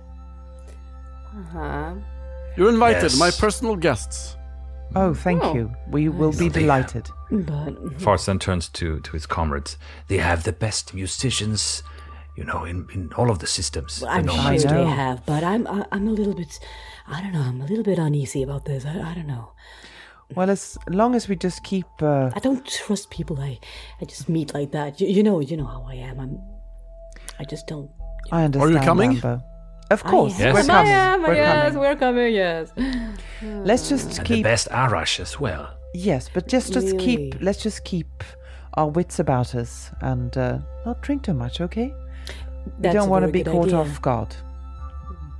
[1.41, 1.95] Uh-huh.
[2.57, 3.19] You're invited, Yes.
[3.19, 4.37] my personal guests.
[4.97, 5.55] Oh, thank Oh.
[5.55, 5.71] you.
[5.91, 7.09] We will be delighted.
[7.31, 9.77] But Farsan turns to, to his comrades.
[10.09, 11.83] They have the best musicians,
[12.37, 14.03] you know, in, in all of the systems.
[14.03, 16.59] I'm the sure they have, but I'm I, I'm a little bit
[17.07, 18.85] I don't know, I'm a little bit uneasy about this.
[18.87, 19.53] I, I don't know.
[20.35, 21.87] Well, as long as we just keep.
[22.01, 23.59] Uh, I don't trust people I
[24.01, 25.01] I just meet like that.
[25.01, 26.21] You, you know, you know how I am.
[26.21, 26.39] I'm
[27.41, 27.91] I just don't.
[28.31, 28.71] I understand.
[28.77, 29.11] Are you coming?
[29.13, 29.43] Amber.
[29.91, 30.53] Of course, Yes.
[30.53, 30.91] we're Am coming.
[30.93, 31.81] yeah, we're yes, coming.
[31.81, 32.35] we're coming.
[32.35, 32.73] Yes.
[33.43, 34.37] Let's just And keep.
[34.39, 35.71] the best Arash as well.
[35.95, 37.41] Yes, but just just keep.
[37.41, 38.23] Let's just keep
[38.75, 41.93] our wits about us and uh, not drink too much, okay?
[42.83, 43.79] we don't want to be caught idea.
[43.79, 44.37] off guard.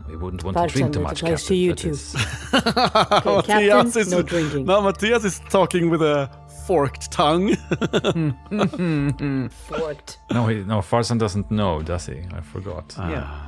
[0.09, 1.23] We wouldn't want Farsan, to drink too much.
[1.23, 1.91] applies to Captain, you but too.
[1.91, 2.51] it's-
[3.47, 4.65] Captain, Matthias is no drinking.
[4.65, 6.31] No, Matthias is talking with a
[6.67, 7.57] forked tongue.
[9.69, 10.19] Forked.
[10.33, 12.23] No, he, no, Farsan doesn't know, does he?
[12.35, 12.95] I forgot.
[12.99, 13.11] Ah.
[13.11, 13.45] Yeah.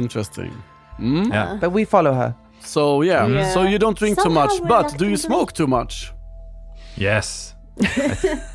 [0.00, 0.50] Interesting.
[0.98, 1.26] Mm.
[1.26, 1.32] Mm.
[1.32, 1.58] yeah.
[1.60, 2.34] But we follow her.
[2.60, 3.52] So yeah, Yeah.
[3.52, 6.12] so you don't drink too much, but do you smoke too much?
[6.96, 7.54] Yes.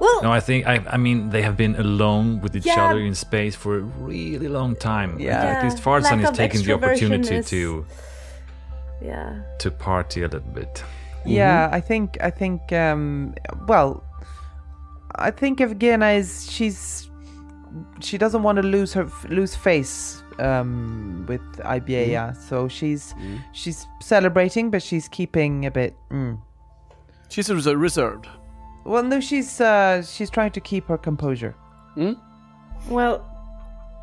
[0.00, 2.84] Well, No, I think I, I mean they have been alone with each Yeah.
[2.90, 5.18] other in space for a really long time.
[5.20, 5.42] Yeah.
[5.44, 7.84] At least Yeah, Farsan lack is taking the opportunity is- to
[9.02, 9.40] yeah.
[9.58, 10.82] to party a little bit.
[11.26, 13.34] Yeah, I think I think um
[13.68, 14.02] well
[15.16, 17.10] I think Evgena is she's
[18.00, 21.42] she doesn't want to lose her lose face um with
[21.74, 23.14] Abieya, so she's
[23.52, 26.38] she's celebrating but she's keeping a bit mm.
[27.28, 28.26] She's res- reserved.
[28.84, 31.54] Well, no, she's uh she's trying to keep her composure.
[31.94, 32.12] Hmm?
[32.88, 33.26] Well,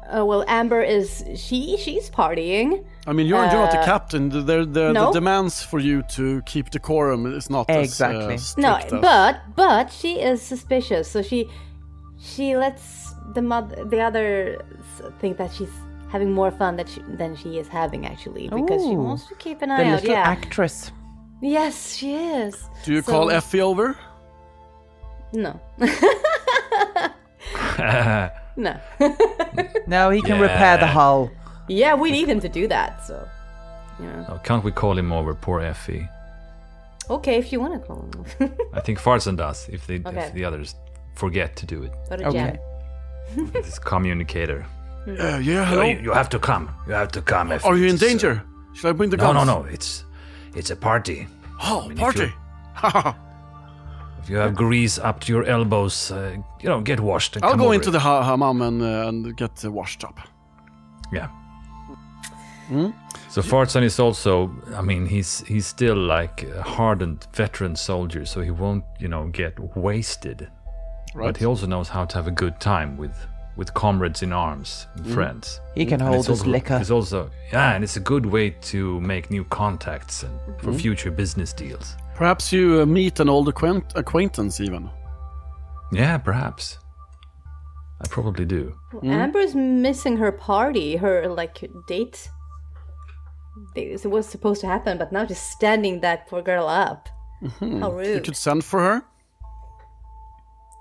[0.10, 1.78] uh, well, Amber is she?
[1.78, 2.86] She's partying.
[3.08, 4.30] I mean, you're, you're not the Uh, captain.
[4.30, 5.08] The, the, the, no.
[5.08, 8.36] the demands for you to keep decorum is not Exactly.
[8.36, 11.50] as uh, No, as- but but she is suspicious, so she
[12.20, 14.62] she lets the mother the others
[15.20, 15.72] think that she's
[16.10, 19.62] having more fun that she, than she is having actually because she wants to keep
[19.62, 20.02] an eye The eye out.
[20.02, 20.30] little Yeah.
[20.38, 20.92] actress.
[21.42, 22.56] yes, she is.
[22.86, 23.98] Do you So- call Effie over?
[25.34, 25.60] No.
[28.58, 28.80] no.
[29.88, 31.32] No, he can repair the hull.
[31.70, 33.06] yeah, we need him to do that.
[33.06, 33.26] So,
[34.00, 34.26] you know.
[34.30, 35.34] Oh, can't we call him over?
[35.34, 36.06] Poor Effie.
[37.10, 38.52] Okay, if you want to call him.
[38.74, 39.70] I think Farsan does.
[39.70, 40.20] If they Okay.
[40.28, 40.76] if the others
[41.16, 42.60] forget to do it, Go to Okay.
[43.54, 44.66] This communicator.
[45.08, 45.84] Uh, yeah, hello.
[45.84, 46.70] You, you have to come.
[46.88, 47.54] You have to come.
[47.54, 47.66] Effie.
[47.66, 48.44] Are you in It's, uh, danger?
[48.76, 49.48] Should I bring the No, guns?
[49.48, 49.66] no, no.
[49.72, 50.04] It's
[50.54, 51.28] it's a party.
[51.62, 52.34] Oh, mean, party.
[54.30, 57.36] you- If you have grease up to your elbows, uh, you know, get washed.
[57.36, 57.92] And I'll come go over into it.
[57.94, 60.20] the ha- hammam and, uh, and get uh, washed up.
[61.14, 61.28] Yeah.
[63.30, 68.42] So Farsan is also, I mean, he's he's still like a hardened veteran soldier, so
[68.42, 70.50] he won't, you know, get wasted.
[71.16, 71.28] Right.
[71.28, 73.16] But he also knows how to have a good time with
[73.56, 75.62] with comrades in arms and friends.
[75.76, 76.78] He can And hold it's his also, liquor.
[76.82, 81.10] It's also yeah, and it's a good way to make new contacts and for future
[81.12, 81.96] business deals.
[82.18, 84.90] Perhaps you uh, meet an old acquaint- acquaintance even.
[85.92, 86.80] Yeah, perhaps.
[88.02, 88.76] I probably do.
[89.04, 92.30] Amber's missing her party, her like date.
[93.76, 97.10] It was supposed to happen, but now just standing that poor girl up.
[97.60, 98.16] How rude!
[98.16, 99.02] You could send for her.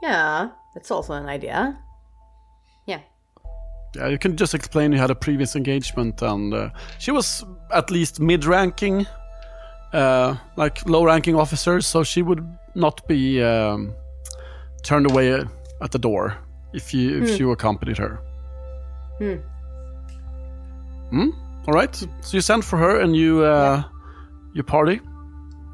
[0.02, 1.78] Yeah, that's also an idea.
[2.86, 3.00] Yeah.
[3.94, 7.90] Yeah, you can just explain you had a previous engagement, and uh, she was at
[7.90, 9.06] least mid-ranking,
[9.92, 12.44] uh, like low-ranking officer, so she would
[12.74, 13.94] not be um,
[14.82, 15.44] turned away uh,
[15.82, 16.36] at the door
[16.72, 18.20] if you if you accompanied her.
[21.10, 21.30] Hmm.
[21.66, 21.94] All right.
[21.94, 23.82] So you send for her, and you uh,
[24.54, 25.00] you party.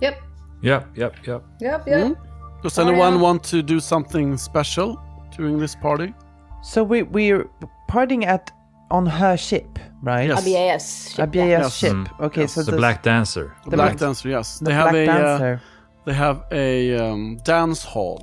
[0.01, 0.21] Yep.
[0.63, 1.43] Yep, yep, yep.
[1.61, 1.87] Yep.
[1.89, 2.17] Yep.
[2.63, 3.21] Does Oh, anyone yeah.
[3.21, 4.97] want to do something special
[5.37, 6.15] during this party?
[6.63, 7.49] So we we're
[7.91, 8.51] partying at
[8.93, 10.29] on her ship, right?
[10.29, 10.41] Yes.
[10.45, 11.15] ABAS.
[11.17, 11.49] ship, ABAS.
[11.49, 11.77] Yes.
[11.81, 11.93] ship.
[11.97, 12.21] Mm.
[12.27, 12.53] Okay, Yes.
[12.55, 13.47] so The the Black Dancer.
[13.65, 14.59] The The Black Black- Dancer, yes.
[14.59, 15.61] the They have Black a uh, Dancer.
[16.07, 18.19] they have a um, dance hall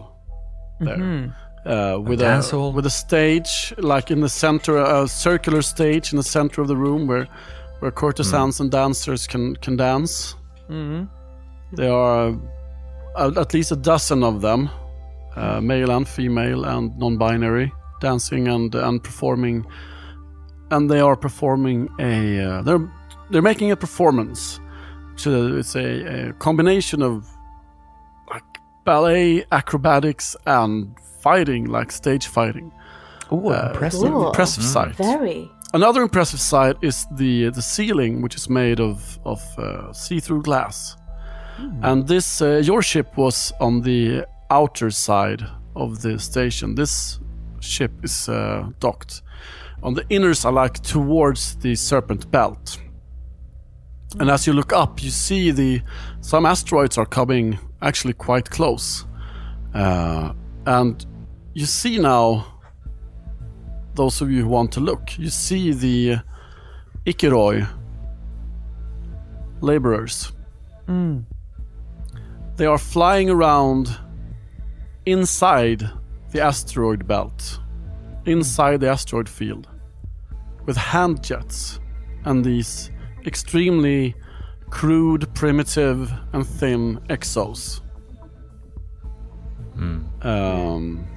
[0.88, 1.23] there Mhm.
[1.65, 2.71] uh, with dance a hall?
[2.77, 6.75] with a stage like in the center, a circular stage in the center of the
[6.86, 7.27] room where
[7.82, 10.36] where courtesans and dancers can can dance.
[10.69, 11.08] Mhm.
[11.79, 12.34] There are
[13.21, 14.69] uh, at least a dozen of them,
[15.36, 19.65] uh, male and female and non-binary, dancing and and performing.
[20.71, 22.91] And they are performing a uh, they're
[23.32, 24.60] they're making a performance.
[25.15, 27.27] So it's a, a combination of
[28.29, 28.43] like
[28.86, 32.71] ballet, acrobatics, and fighting, like stage fighting.
[33.32, 33.99] Oh, Uh, impressive.
[33.99, 34.27] it's an Cool.
[34.27, 34.95] impressive sight.
[34.95, 35.49] Very.
[35.73, 40.95] Another impressive sight is the the ceiling, which is made of of uh, see-through glass.
[41.82, 45.43] And this uh, your ship was on the outer side
[45.75, 46.75] of the station.
[46.75, 47.19] This
[47.60, 49.21] ship is uh, docked
[49.84, 52.80] on the inner like towards the Serpent Belt.
[54.20, 55.82] And as you look up, you see the
[56.22, 59.06] some asteroids are coming actually quite close,
[59.74, 60.34] uh,
[60.65, 61.06] and
[61.54, 62.46] you see now
[63.96, 66.18] those of you who want to look, you see the
[67.06, 67.68] Ikiroi
[69.62, 70.32] laborers.
[72.56, 73.96] They are flying around
[75.06, 75.88] inside
[76.32, 77.60] the asteroid belt,
[78.30, 79.68] inside the asteroid field,
[80.65, 81.80] with hand jets
[82.26, 82.92] and these
[83.26, 84.15] extremely
[84.70, 87.82] crude, primitive, and thin exos.
[90.22, 91.08] Um,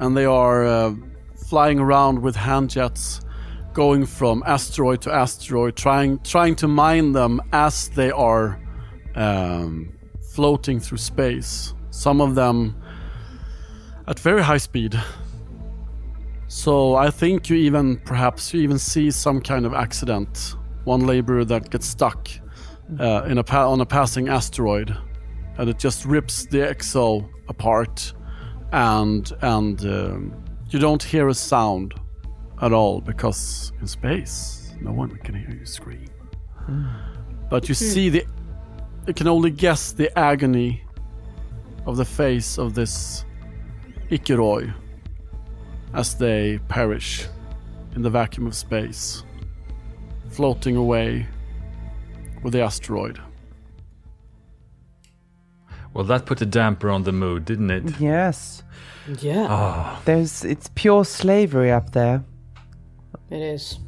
[0.00, 0.94] and they are uh,
[1.48, 3.20] flying around with hand jets,
[3.74, 8.58] going from asteroid to asteroid, trying trying to mine them as they are
[9.14, 9.92] um,
[10.34, 11.74] floating through space.
[11.90, 12.74] Some of them
[14.06, 14.98] at very high speed.
[16.48, 20.56] So I think you even perhaps you even see some kind of accident.
[20.84, 22.30] One laborer that gets stuck
[22.98, 24.96] uh, in a pa- on a passing asteroid,
[25.58, 28.14] and it just rips the exo apart,
[28.72, 31.92] and and um, you don't hear a sound
[32.62, 36.06] at all because in space no one can hear you scream.
[37.50, 38.24] But you see the
[39.06, 40.82] you can only guess the agony
[41.84, 43.26] of the face of this
[44.10, 44.72] Ikiroi
[45.94, 47.26] as they perish
[47.94, 49.22] in the vacuum of space,
[50.30, 51.26] floating away
[52.42, 53.20] with the asteroid.
[55.94, 58.00] Well, that put a damper on the mood, didn't it?
[58.00, 58.62] Yes.
[59.20, 62.22] Yeah, Oh, There's it's pure slavery up there.
[63.30, 63.78] it is.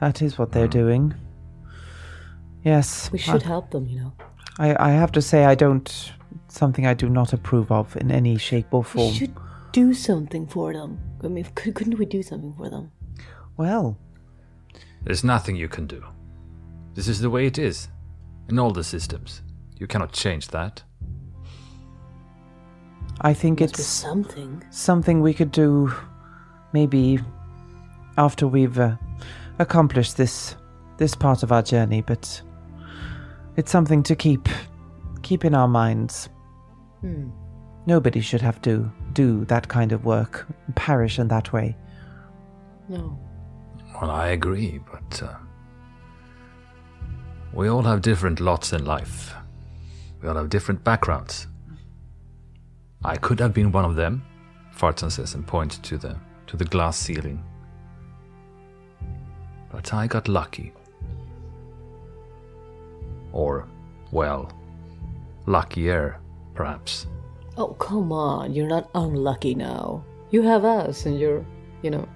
[0.00, 0.70] That is what they're hmm.
[0.70, 1.14] doing.
[2.64, 3.10] Yes.
[3.10, 4.12] We should help them, you know.
[4.58, 6.12] I, I have to say I don't
[6.48, 9.12] something I do not approve of in any shape or We form.
[9.14, 9.34] should
[9.72, 10.98] do something for them.
[11.22, 12.90] I mean, could, couldn't we do something for them?
[13.56, 13.98] Well,
[15.04, 16.04] there's nothing you can do.
[16.94, 17.88] This is the way it is
[18.48, 19.42] in all the systems.
[19.78, 20.82] You cannot change that.
[23.20, 24.62] I think Must it's something.
[24.70, 25.92] something we could do
[26.72, 27.18] maybe
[28.16, 28.96] after we've uh,
[29.58, 30.54] accomplished this
[30.98, 32.40] this part of our journey but
[33.56, 34.48] it's something to keep
[35.22, 36.28] keep in our minds
[37.00, 37.30] Hmm.
[37.88, 41.74] Nobody should have to do that kind of work perish in that way
[42.88, 43.18] No.
[43.94, 45.36] Well, I agree, but uh,
[47.54, 49.34] we all have different lots in life.
[50.20, 51.46] We all have different backgrounds.
[53.04, 54.22] I could have been one of them,
[54.76, 56.16] Farsan says and points to the
[56.46, 57.42] to the glass ceiling.
[59.72, 60.72] But I got lucky.
[63.32, 63.66] Or,
[64.12, 64.52] well,
[65.46, 66.20] luckier,
[66.54, 67.06] perhaps.
[67.58, 68.54] Oh, come on.
[68.54, 70.04] You're not unlucky now.
[70.30, 71.44] You have us, and you're,
[71.82, 72.08] you know,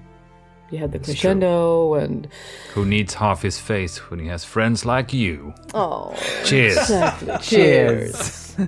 [0.70, 1.12] you had the true.
[1.12, 2.28] crescendo, and.
[2.74, 5.52] Who needs half his face when he has friends like you?
[5.74, 6.14] Oh,
[6.44, 6.78] Cheers.
[6.78, 7.36] exactly.
[7.42, 8.56] Cheers.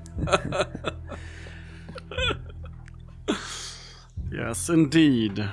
[4.33, 5.49] Yes, indeed.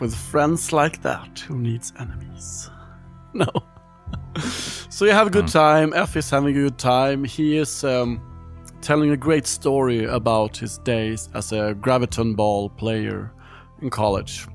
[0.00, 2.70] With friends like that, who needs enemies?
[3.36, 3.48] No.
[4.90, 5.92] so you have a good time.
[5.92, 7.24] F is having a good time.
[7.24, 8.20] He is um,
[8.84, 13.32] telling a great story about his days as a graviton ball player
[13.82, 14.46] in college.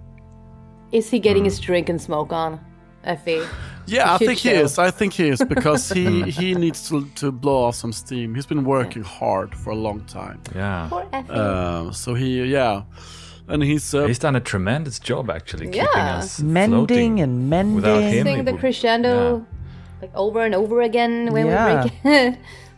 [0.92, 2.60] Is he getting his drink and smoke on?
[3.04, 3.42] Effie.
[3.86, 4.78] Yeah, I Shit think he is.
[4.78, 8.36] I think he is because he he needs to to blow off some steam.
[8.36, 10.40] He's been working hard for a long time.
[10.56, 10.88] Yeah.
[10.90, 11.30] Poor Effie.
[11.32, 12.84] Uh, so he yeah,
[13.48, 16.18] and he's uh, He's done a tremendous job actually keeping Yeah.
[16.20, 17.20] us Mending floating.
[17.22, 17.76] and mending.
[17.76, 19.46] Without him, Sing the would- crescendo
[20.02, 21.84] like over and over again when Yeah.
[21.84, 22.36] we break.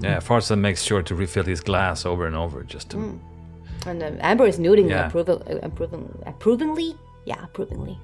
[0.00, 3.18] Yeah, Farsan makes sure to refill his glass over and over just to.
[3.86, 5.06] and uh, Amber is noting Yeah.
[5.06, 6.94] approval, uh, approving, approvingly.
[7.24, 7.98] Yeah, approvingly.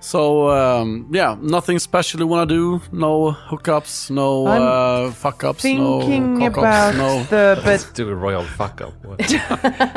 [0.00, 2.80] So um, yeah, nothing special you want to do.
[2.92, 4.62] No hookups, no I'm
[5.08, 7.22] uh, fuck ups, no Thinking cock about ups, no.
[7.24, 8.92] the but Let's do a royal fuck up.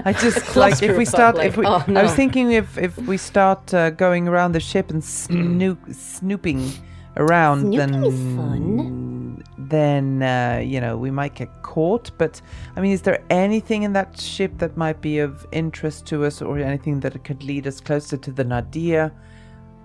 [0.05, 3.17] I just like if we start if we oh, I was thinking if if we
[3.17, 6.71] start uh, going around the ship and snoop, snooping
[7.17, 9.43] around Snooping then fun.
[9.57, 12.41] then uh, you know we might get caught but
[12.75, 16.41] I mean is there anything in that ship that might be of interest to us
[16.41, 19.11] or anything that could lead us closer to the Nadia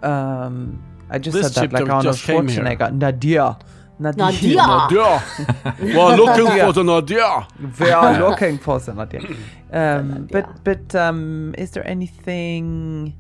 [0.03, 2.63] um I just This said that like Arnold just came here.
[2.63, 3.59] Schwarzenegger Nadia
[3.99, 4.57] Nadia, Nadia.
[4.57, 5.23] Nadia,
[5.81, 7.47] we're looking for the Nadia.
[7.79, 9.21] we are looking for the Nadia.
[9.73, 13.13] Um, but but um, is there anything?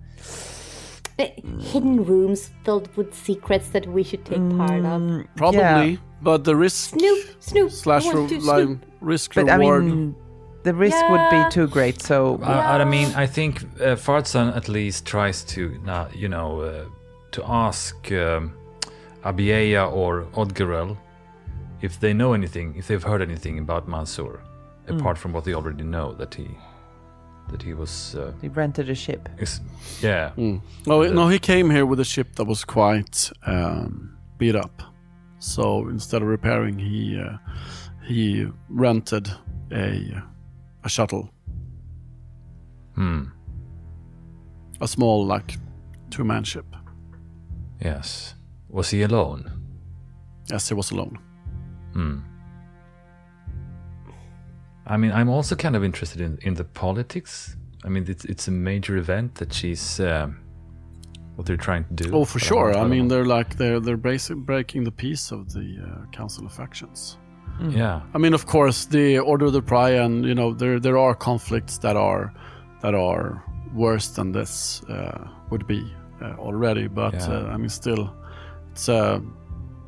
[1.18, 1.26] Uh,
[1.60, 5.00] Hidden rooms filled with secrets that we should take part of.
[5.00, 7.70] Mm, Probably, yeah, but the risk Snoop, Snoop.
[7.70, 8.84] slash I re- to like, Snoop.
[9.00, 10.16] risk but I mean,
[10.64, 12.02] the risk would be too great.
[12.02, 16.60] So I, I mean, I think uh, Farsan at least tries to, now, you know,
[16.62, 16.84] uh,
[17.32, 18.54] to ask um,
[19.22, 20.96] Abieya or Odgerel
[21.80, 24.40] if they know anything, if they've heard anything about Mansour,
[24.88, 26.48] apart from what they already know that he,
[27.50, 29.28] that he was, uh, he rented a ship.
[29.38, 29.60] ex-
[30.02, 30.32] yeah,
[30.86, 34.82] no, no, he came here with a ship that was quite um, beat up.
[35.38, 37.36] So instead of repairing, he uh,
[38.06, 39.28] he rented
[39.72, 40.22] a
[40.84, 41.28] a shuttle,
[42.94, 43.24] hmm,
[44.80, 45.58] a small like
[46.10, 46.66] two man ship.
[47.84, 48.34] yes.
[48.68, 49.50] Was he alone?
[50.50, 51.18] Yes, he was alone.
[51.92, 52.18] Hmm.
[54.86, 57.56] I mean, I'm also kind of interested in, in the politics.
[57.84, 60.38] I mean, it's, it's a major event that she's um,
[61.36, 62.10] what they're trying to do.
[62.14, 62.76] Oh, for but I sure.
[62.78, 66.52] I mean, they're like they're they're basic, breaking the peace of the uh, Council of
[66.52, 67.18] Factions.
[67.68, 70.98] yeah, I mean, of course, the Order of the Pariah, and you know, there there
[70.98, 72.32] are conflicts that are
[72.80, 73.42] that are
[73.74, 76.88] worse than this uh, would be uh, already.
[76.88, 77.28] But Yeah.
[77.30, 78.14] uh, I mean, still,
[78.72, 79.20] it's uh,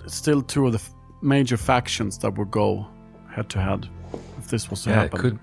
[0.05, 2.87] it's still two of the f- major factions that would go
[3.35, 3.89] head to head
[4.47, 5.03] if this was to yeah.
[5.05, 5.39] It could.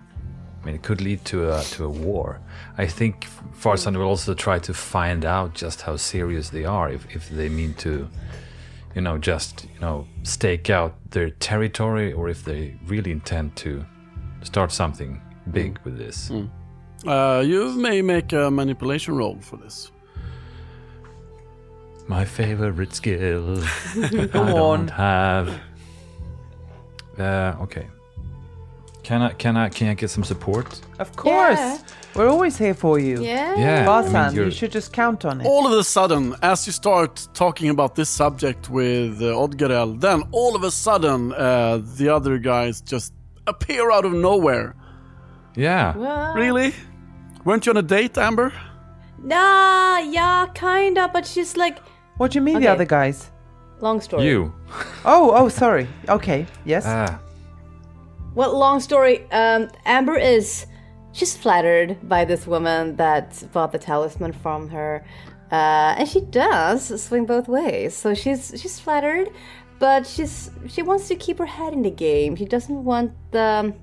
[0.62, 2.39] I mean, it could lead to a to a war.
[2.78, 3.28] I think
[3.62, 6.93] Farsan will also try to find out just how serious they are.
[6.93, 8.08] If if they mean to,
[8.95, 13.86] you know, just you know, stake out their territory, or if they really intend to
[14.43, 16.32] start something big with this.
[17.06, 19.91] Uh, you may make a manipulation roll for this.
[22.08, 23.64] My favorite skill.
[23.95, 24.56] I Go on.
[24.56, 25.47] don't have.
[27.20, 27.88] Uh, okay.
[29.04, 30.82] Can I can I can I get some support?
[30.99, 31.78] Of course, Yeah.
[32.16, 33.22] we're always here for you.
[33.22, 33.56] Yeah.
[33.58, 33.82] Yeah.
[33.82, 35.45] I Basan, mean, you should just count on it.
[35.47, 40.24] All of a sudden, as you start talking about this subject with uh, Odgarel, then
[40.32, 43.14] all of a sudden, uh, the other guys just
[43.45, 44.74] appear out of nowhere.
[45.56, 45.97] Yeah.
[45.97, 46.74] Well, Really?
[47.45, 48.54] Weren't you on a date, Amber?
[49.22, 51.78] Nah, yeah, kinda, but she's like,
[52.18, 53.30] What do you mean the other guys?
[53.82, 54.24] long story.
[54.26, 54.54] You.
[55.04, 55.88] Oh, oh, sorry.
[56.08, 56.86] Okay, yes.
[56.88, 57.20] Ah.
[58.36, 59.29] Well, long story.
[59.31, 60.65] Um, Amber is
[61.11, 65.05] she's flattered by this woman that bought the talisman from her,
[65.51, 67.95] uh, and she does swing both ways.
[67.95, 69.29] So she's she's flattered,
[69.79, 72.36] but she's she wants to keep her head in the game.
[72.36, 73.73] She doesn't want the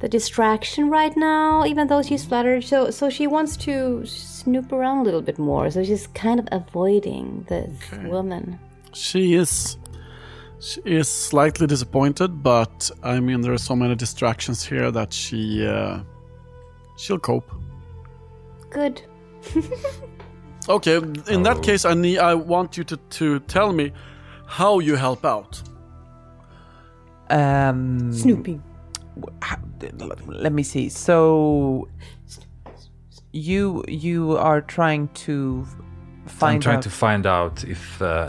[0.00, 2.64] the distraction right now, even though she's flattered.
[2.64, 5.70] So so she wants to snoop around a little bit more.
[5.70, 7.72] So she's kind of avoiding this
[8.04, 8.58] woman.
[8.92, 9.77] She is.
[10.60, 15.66] She is slightly disappointed, but I mean, there are so many distractions here that she
[15.66, 16.00] uh,
[16.96, 17.50] she'll cope.
[18.70, 19.02] Good.
[20.68, 20.96] Okay,
[21.28, 22.18] in that case, I need.
[22.18, 23.90] I want you to to tell me
[24.46, 25.62] how you help out.
[27.30, 28.62] Um, Snooping.
[29.42, 29.58] ha-
[30.26, 30.90] let me see.
[30.90, 31.88] So
[33.32, 35.66] you you are trying to
[36.26, 36.82] find I'm trying out.
[36.82, 38.28] to find out if uh,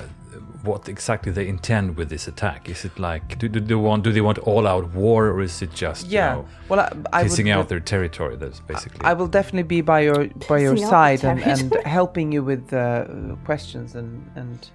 [0.63, 2.69] what exactly they intend with this attack.
[2.69, 5.61] Is it like do, do they want do they want all out war or is
[5.61, 6.35] it just yeah.
[6.35, 8.35] you know, well, I, I pissing would, out their territory?
[8.35, 9.01] That's basically.
[9.03, 13.05] I will definitely be by your by your side and, and helping you with uh,
[13.45, 14.69] questions and and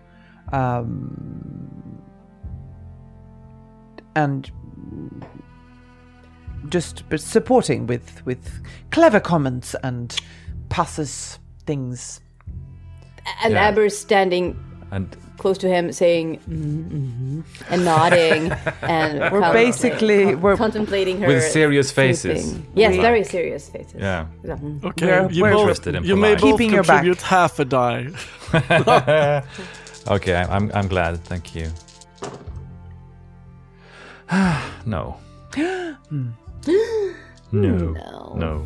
[0.52, 2.02] um,
[4.14, 4.50] and
[6.68, 10.16] just supporting with with clever comments and
[10.68, 12.20] passes things.
[13.42, 13.68] And Yeah.
[13.68, 14.58] Amber's standing
[14.90, 20.56] and close to him, saying mm mm and nodding, and We're con- basically- con- we're-
[20.56, 22.42] contemplating her With serious faces.
[22.42, 22.66] sleeping.
[22.74, 23.94] Yes, We- very serious faces.
[23.98, 24.26] yeah.
[24.44, 24.58] Yeah.
[24.84, 26.40] Okay, We're- you we're both interested in you may polite.
[26.40, 27.02] both Keeping your back.
[27.04, 28.08] contribute half a die.
[30.16, 31.22] okay, I- I'm I'm glad.
[31.24, 31.66] Thank you.
[34.86, 35.16] no.
[35.56, 36.34] no.
[37.52, 38.34] No.
[38.36, 38.64] No.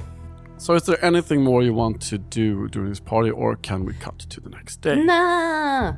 [0.60, 3.92] So, is there anything more you want to do during this party, or can we
[3.94, 4.96] cut to the next day?
[4.96, 5.94] Nah.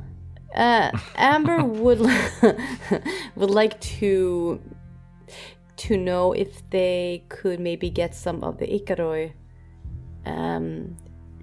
[0.55, 1.99] Uh, Amber would
[3.35, 4.59] would like to
[5.77, 9.31] to know if they could maybe get some of the Ikaroi
[10.25, 10.95] um,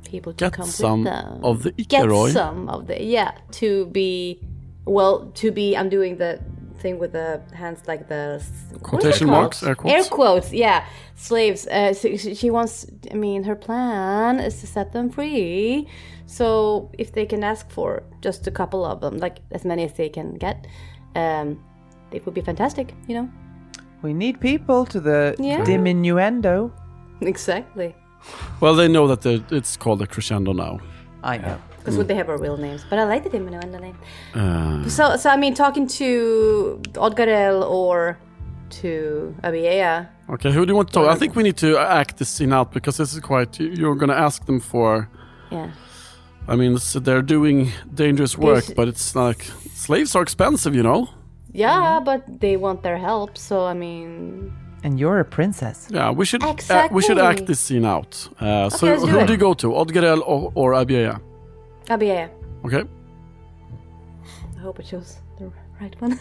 [0.04, 1.44] people to Get come some with them.
[1.44, 2.26] of the Ikaroi.
[2.26, 4.40] Get some of the yeah to be
[4.84, 5.76] well to be.
[5.76, 6.40] I'm doing the
[6.80, 9.94] thing with the hands like the what is it Quotation marks, air quotes?
[9.94, 10.84] Air quotes, yeah.
[11.14, 11.66] Slaves.
[11.66, 12.86] Uh, so she she wants.
[13.10, 15.86] I mean, her plan is to set them free.
[16.26, 19.92] So if they can ask for just a couple of them, like as many as
[19.94, 20.66] they can get,
[21.14, 21.58] um,
[22.12, 22.94] it would be fantastic.
[23.08, 23.28] You know.
[24.02, 25.64] We need people to the Yeah.
[25.64, 26.70] diminuendo.
[27.20, 27.94] Exactly.
[28.60, 30.78] Well, they know that the, it's called a crescendo now.
[31.24, 31.58] I know.
[31.88, 32.84] Because would they have our real names?
[32.90, 33.96] But I like the diminuendo name.
[34.34, 38.18] Uh, So, so I mean, talking to Odgarel or
[38.80, 40.08] to Abieya.
[40.34, 41.08] okay, who do you want to talk?
[41.14, 41.70] I think we need to
[42.00, 43.50] act this scene out because this is quite.
[43.60, 45.08] you- You're going to ask them for.
[45.50, 45.70] Yeah.
[46.52, 49.42] I mean, it's, they're doing dangerous work, This- but it's like
[49.74, 51.08] slaves are expensive, you know.
[51.52, 53.30] Yeah, but they want their help.
[53.38, 54.10] So I mean,
[54.84, 55.88] And you're a princess.
[55.90, 58.12] Yeah, we should uh, we should act this scene out.
[58.40, 61.14] Uh, so let's do who do you go to, Odgarel or, or Abieya?
[61.88, 62.30] Abieya.
[62.64, 62.84] Okay.
[64.56, 66.18] I hope I chose the right one.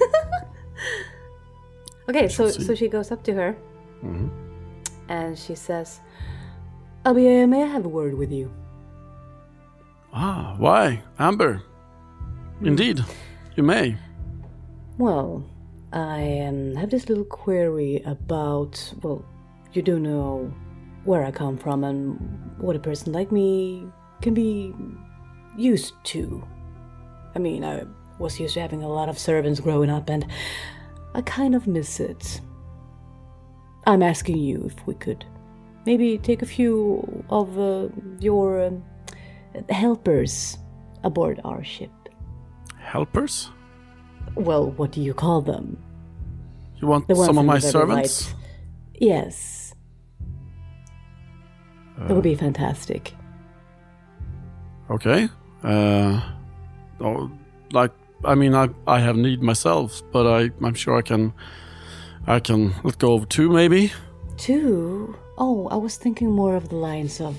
[2.10, 2.64] okay, so see.
[2.64, 3.56] so she goes up to her
[4.04, 4.30] Mhm.
[5.10, 6.00] and she says,
[7.06, 8.52] Abieya, may I have a word with you?
[10.14, 11.62] Ah, why, Amber?
[12.62, 13.04] Indeed,
[13.56, 13.98] you may.
[14.98, 15.44] Well,
[15.94, 19.24] I um, have this little query about, well,
[19.74, 20.52] you do know
[21.06, 22.18] where I come from and
[22.58, 23.86] what a person like me
[24.22, 24.74] can be
[25.58, 26.44] used to.
[27.36, 27.84] I mean, I
[28.20, 30.26] was used to having a lot of servants growing up and
[31.14, 32.42] I kind of miss it.
[33.86, 35.26] I'm asking you if we could
[35.86, 37.88] maybe take a few of uh,
[38.20, 38.84] your um,
[39.70, 40.58] helpers
[41.04, 41.92] aboard our ship.
[42.80, 43.50] Helpers?
[44.36, 45.78] Well, what do you call them?
[46.82, 48.28] You want The some of my servants?
[48.28, 48.36] light.
[49.00, 49.74] Yes.
[51.98, 53.14] that would be fantastic.
[54.90, 55.30] Okay.
[55.64, 56.22] Uh,
[57.02, 57.32] oh,
[57.72, 57.92] like
[58.24, 61.34] I mean, I I have need myself, but I I'm sure I can
[62.26, 63.92] I can let go of two maybe.
[64.38, 65.16] Two?
[65.38, 67.36] Oh, I was thinking more of the lines of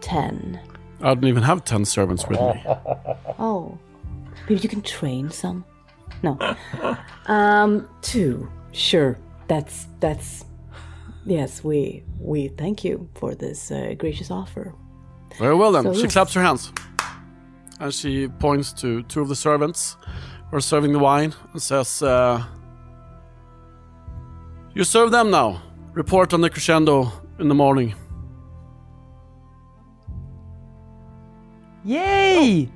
[0.00, 0.60] ten.
[1.00, 2.64] I don't even have ten servants with me.
[3.38, 3.76] Oh,
[4.48, 5.64] maybe you can train some.
[6.22, 6.38] No.
[7.26, 8.48] Um, two.
[8.72, 9.18] Sure.
[9.48, 10.44] That's that's.
[11.26, 14.72] Yes, we we thank you for this uh, gracious offer.
[15.38, 15.84] Very well then.
[15.84, 16.12] So, she yes.
[16.12, 16.72] claps her hands,
[17.80, 19.96] and she points to two of the servants
[20.50, 22.42] who are serving the wine and says, uh,
[24.74, 25.62] "You serve them now.
[25.92, 27.94] Report on the crescendo in the morning."
[31.84, 32.68] Yay!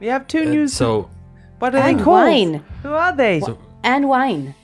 [0.00, 0.68] We have two Uh, new.
[0.68, 1.08] so
[1.58, 2.24] what are they And called?
[2.24, 2.64] wine.
[2.82, 3.42] Who are they?
[3.84, 4.54] And wine.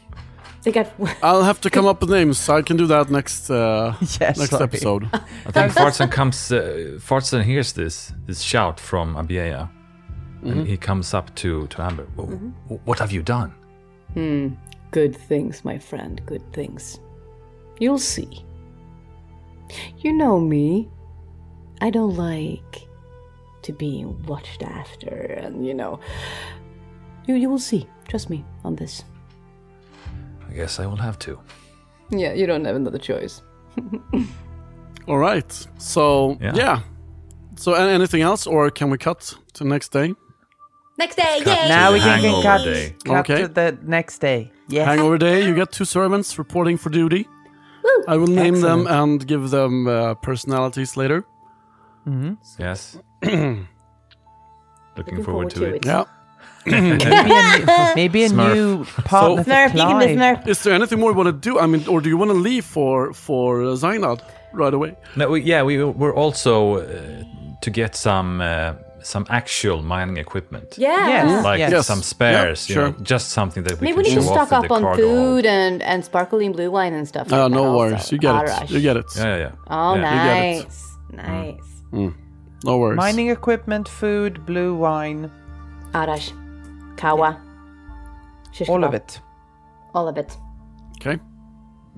[0.66, 0.86] They got.
[1.22, 2.48] I'll have to come up with names.
[2.48, 4.64] I can do that next uh, Yeah, next sorry.
[4.64, 5.08] episode.
[5.46, 6.50] I think Farsan comes.
[6.50, 9.68] Uh, Farsan hears this this shout from Abieya,
[10.42, 12.06] and he comes up to to Amber.
[12.16, 12.34] "Wh-
[12.68, 13.52] wh- What have you done?
[14.14, 14.48] Hmm.
[14.90, 16.20] Good things, my friend.
[16.26, 16.98] Good things.
[17.78, 18.44] You'll see.
[19.98, 20.88] You know me.
[21.80, 22.88] I don't like
[23.62, 25.14] to be watched after,
[25.44, 26.00] and you know.
[27.28, 27.86] You you will see.
[28.08, 29.04] Trust me on this.
[30.48, 31.38] I guess I will have to.
[32.10, 33.42] Yeah, you don't have another choice.
[35.08, 35.66] All right.
[35.78, 36.52] So Yeah.
[36.54, 36.80] yeah,
[37.56, 40.14] So a- anything else, or can we cut to next day?
[40.98, 41.68] Next day, Cut yay!
[41.68, 42.94] Now we can Hangover get cut, day.
[43.04, 43.42] cut Okay.
[43.42, 44.50] to the next day.
[44.68, 44.86] Yes.
[44.88, 47.28] Hangover day, you get two servants reporting for duty.
[48.08, 51.24] I will name them and give them uh, personalities later.
[52.58, 52.98] Yes.
[53.22, 53.66] Looking,
[55.22, 55.84] forward, to, it.
[55.84, 56.04] Yeah.
[56.66, 58.54] Maybe a, new, maybe a Smurf.
[58.54, 60.38] new partner for Smurf, you can be Clive.
[60.38, 60.48] Smurf.
[60.48, 61.58] Is there anything more you want to do?
[61.58, 64.20] I mean, or do you want to leave for for uh, Zainad
[64.52, 64.96] right away?
[65.16, 66.82] No, we, yeah, we were also uh,
[67.62, 70.74] to get some uh, some actual mining equipment.
[70.78, 71.08] Yeah.
[71.08, 71.44] Yes.
[71.44, 71.70] Like Yes.
[71.72, 71.86] Yes.
[71.86, 74.52] some spares, Yeah, you know, just something that we Maybe can we need to stock
[74.52, 75.02] up on cargo hold.
[75.16, 77.32] food and, and sparkling blue wine and stuff.
[77.32, 77.92] Uh, like no worries.
[77.94, 78.14] also.
[78.16, 78.62] You get Arash.
[78.64, 78.70] it.
[78.70, 79.06] You get it.
[79.16, 79.52] Yeah, yeah, yeah.
[79.70, 80.10] Oh, yeah.
[80.12, 80.64] You get it.
[80.64, 80.82] nice.
[81.12, 82.12] Nice.
[82.64, 82.96] No worries.
[82.96, 85.30] Mining equipment, food, blue wine,
[85.92, 86.32] Arash.
[86.96, 87.40] Kawa.
[88.52, 89.20] Shish all of it.
[89.94, 90.36] All of it.
[91.00, 91.18] Okay.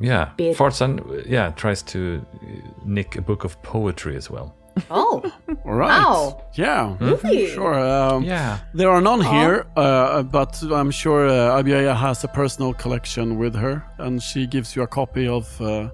[0.01, 0.57] Yeah, Beard.
[0.57, 2.47] Farsan, uh, yeah, tries to uh,
[2.85, 4.55] nick a book of poetry as well.
[4.91, 5.23] Oh,
[5.65, 5.89] All right.
[5.89, 6.45] Wow.
[6.55, 6.97] Yeah.
[7.01, 7.49] Really?
[7.49, 7.75] Sure.
[7.75, 8.59] Um, Yeah.
[8.75, 13.57] There are none here, uh, but I'm sure uh, Abieya has a personal collection with
[13.57, 15.91] her, and she gives you a copy of uh,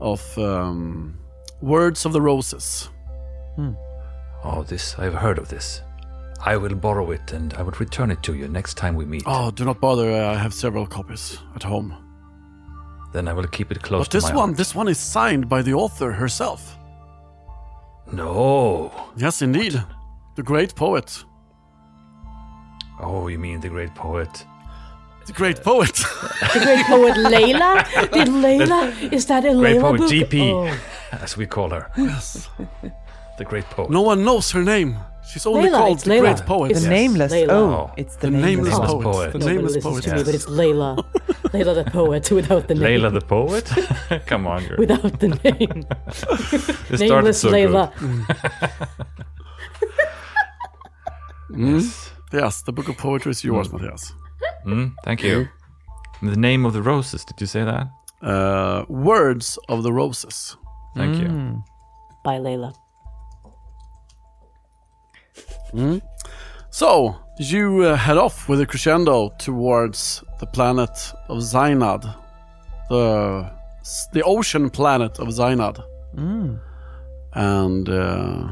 [0.00, 1.18] of um,
[1.62, 2.90] Words of the Roses.
[4.44, 5.80] Oh, this, I've heard of this.
[6.44, 9.22] I will borrow it and I will return it to you next time we meet.
[9.26, 10.10] Oh, do not bother.
[10.12, 11.94] I have several copies at home.
[13.12, 14.56] Then I will keep it close But to this one, heart.
[14.56, 16.76] this one is signed by the author herself.
[18.12, 18.92] No.
[19.16, 19.82] Yes, indeed,
[20.36, 21.24] the great poet.
[23.00, 24.44] Oh, you mean the great poet?
[25.26, 25.94] The great poet.
[26.54, 28.12] the great poet Layla.
[28.12, 29.12] Did Layla?
[29.12, 30.10] Is that a Great Layla poet, book?
[30.10, 30.78] GP, Oh.
[31.12, 31.90] as we call her.
[31.96, 32.48] yes.
[33.38, 33.90] The great poet.
[33.90, 34.96] No one knows her name.
[35.32, 36.20] She's only Layla, called it's the Layla.
[36.20, 36.68] great poet.
[36.74, 36.88] The Yes.
[36.88, 37.32] nameless.
[37.32, 37.50] Layla.
[37.50, 38.72] Oh, it's the, The nameless, nameless.
[38.78, 39.02] Nameless poet.
[39.04, 39.32] poet.
[39.32, 40.04] The Nobody nameless listens poet.
[40.04, 40.96] to me, but it's Layla.
[41.54, 43.00] Layla the poet without the name.
[43.00, 44.26] Layla the poet?
[44.26, 44.78] Come on, girl.
[44.78, 45.84] Without the name.
[46.06, 47.92] It started Nameless so Layla.
[47.98, 48.26] good.
[51.50, 52.12] Yes.
[52.32, 54.12] Yes, the book of poetry is yours, Mattias.
[54.66, 55.48] Mm, thank you.
[56.22, 57.86] The name of the roses, did you say that?
[58.22, 60.56] Uh, Words of the Roses.
[60.96, 61.20] Thank Mm.
[61.22, 61.62] you.
[62.24, 62.74] By Layla.
[66.70, 72.02] So, you uh, head off with a crescendo towards the planet of Zainad,
[72.88, 73.50] the
[74.12, 75.82] the ocean planet of Zainad.
[77.34, 78.48] And uh,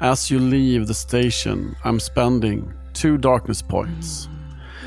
[0.00, 4.28] as you leave the station, I'm spending two darkness points.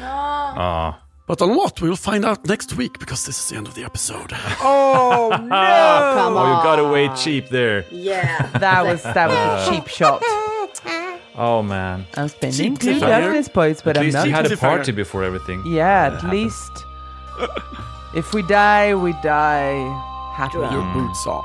[0.02, 1.82] Ah, But on what?
[1.82, 4.32] We'll find out next week because this is the end of the episode.
[4.62, 6.14] Oh no!
[6.18, 7.84] Come oh, you got away cheap there.
[7.92, 8.48] Yeah.
[8.60, 10.22] That was that was a cheap shot.
[11.38, 12.06] Oh man.
[12.16, 14.28] I'm spending Cheap two darkness points, but At I'm least not.
[14.28, 15.62] you had a party before everything.
[15.66, 16.32] yeah, at happened.
[16.34, 16.86] least
[18.16, 19.78] if we die, we die
[20.36, 20.58] happy.
[20.58, 21.44] Your boots on.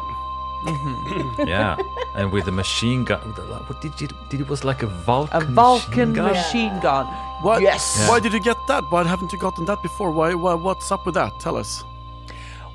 [1.47, 1.77] yeah,
[2.17, 3.21] and with a machine gun.
[3.21, 4.09] What did you?
[4.31, 5.43] Did it was like a Vulcan?
[5.43, 6.33] A Vulcan machine gun?
[6.33, 7.07] machine gun.
[7.43, 7.61] What?
[7.63, 8.07] Yes.
[8.09, 8.85] Why did you get that?
[8.91, 10.11] Why haven't you gotten that before?
[10.13, 10.55] Why, why?
[10.55, 11.33] What's up with that?
[11.41, 11.83] Tell us.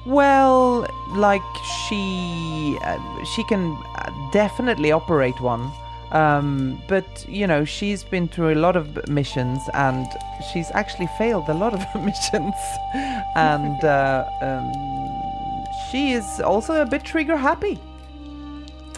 [0.05, 1.41] Well, like
[1.87, 5.71] she, uh, she can uh, definitely operate one.
[6.11, 10.07] Um, but you know, she's been through a lot of missions, and
[10.51, 12.55] she's actually failed a lot of missions,
[13.35, 14.71] and uh, um,
[15.91, 17.79] she is also a bit trigger happy.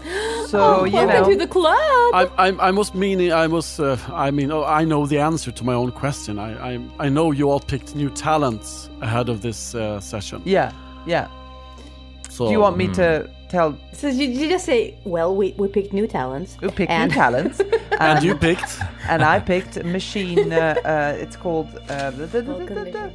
[0.50, 1.76] So you Welcome know, to the club.
[1.76, 5.52] I, I, I must mean, I must, uh, I mean, oh, I know the answer
[5.52, 6.40] to my own question.
[6.40, 10.42] I, I, I know you all picked new talents ahead of this uh, session.
[10.46, 10.72] yeah,
[11.06, 11.28] yeah.
[12.30, 15.68] So, Do you want me to tell So you, you just say, well, we, we
[15.68, 16.56] picked new talents.
[16.62, 17.62] who picked And- new talents?
[18.00, 18.80] And you picked.
[19.10, 20.54] and I picked machine.
[20.54, 23.12] Uh, uh, it's called uh, the, the, the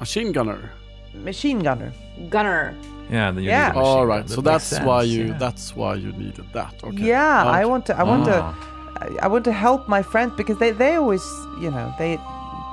[0.00, 0.72] Machine gunner.
[1.14, 1.92] machine gunner.
[2.28, 2.74] Gunner.
[3.10, 3.68] Yeah, then you Yeah.
[3.70, 4.08] need a machine gun.
[4.08, 4.26] right.
[4.26, 5.24] That So makes that's why you.
[5.26, 5.38] yeah.
[5.38, 6.74] That's why you needed that.
[6.82, 7.04] Okay.
[7.04, 7.96] Yeah, I want to.
[7.96, 8.34] I want Ah.
[8.34, 8.40] to.
[8.42, 11.22] I- I want to help my friends because they they always
[11.64, 12.16] you know they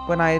[0.09, 0.39] when I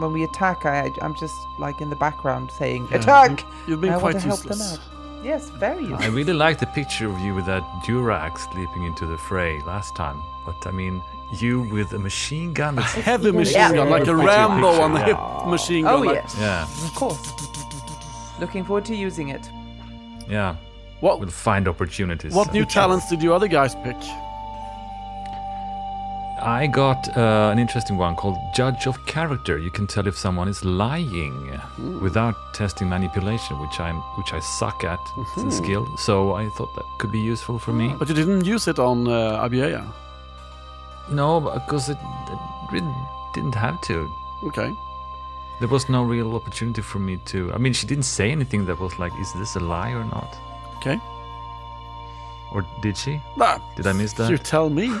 [0.00, 3.44] when we attack I I'm just like in the background saying attack.
[3.68, 4.80] You've been I want quite to help them useless.
[5.24, 5.40] Out.
[5.40, 9.16] Yes, very I really like the picture of you with that Durax leaping into the
[9.18, 10.20] fray last time.
[10.46, 11.02] But I mean,
[11.40, 12.76] you with a machine gun.
[12.76, 13.72] That's Heavy machine Yeah.
[13.74, 15.06] gun, like a Rambo on the yeah.
[15.40, 15.94] hip machine gun.
[15.94, 17.32] Oh like- yes, yeah, of course.
[18.40, 19.48] Looking forward to using it.
[20.28, 20.56] yeah.
[21.00, 21.20] What?
[21.20, 22.32] We'll find opportunities.
[22.34, 23.96] What new talents did you other guys pick?
[26.44, 29.56] I got uh, an interesting one called Judge of Character.
[29.58, 31.58] You can tell if someone is lying
[32.02, 35.00] without testing manipulation, which I'm which I suck at.
[35.16, 35.86] It's a skill.
[35.96, 37.94] So I thought that could be useful for me.
[37.98, 39.90] But you didn't use it on uh, Abieya.
[41.10, 41.96] No, because it,
[42.28, 42.38] it
[42.72, 42.94] really
[43.34, 44.10] didn't have to.
[44.44, 44.70] Okay.
[45.60, 47.52] There was no real opportunity for me to.
[47.54, 50.36] I mean, she didn't say anything that was like, "Is this a lie or not?"
[50.76, 51.00] Okay.
[52.52, 53.18] Or did she?
[53.40, 54.30] Ah, Did I miss that?
[54.30, 54.92] You tell me.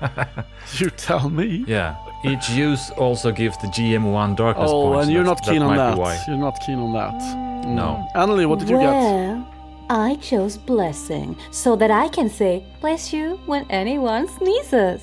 [0.78, 1.64] you tell me.
[1.66, 1.96] Yeah.
[2.24, 4.96] Each use also gives the GM one darkness Oh, point.
[5.00, 5.98] and so you're not keen on that.
[5.98, 6.18] Why.
[6.26, 7.66] You're not keen on that.
[7.66, 8.06] No.
[8.14, 8.90] Annalie, what did you get?
[8.90, 9.46] Well,
[9.90, 15.02] I chose blessing so that I can say bless you when anyone sneezes.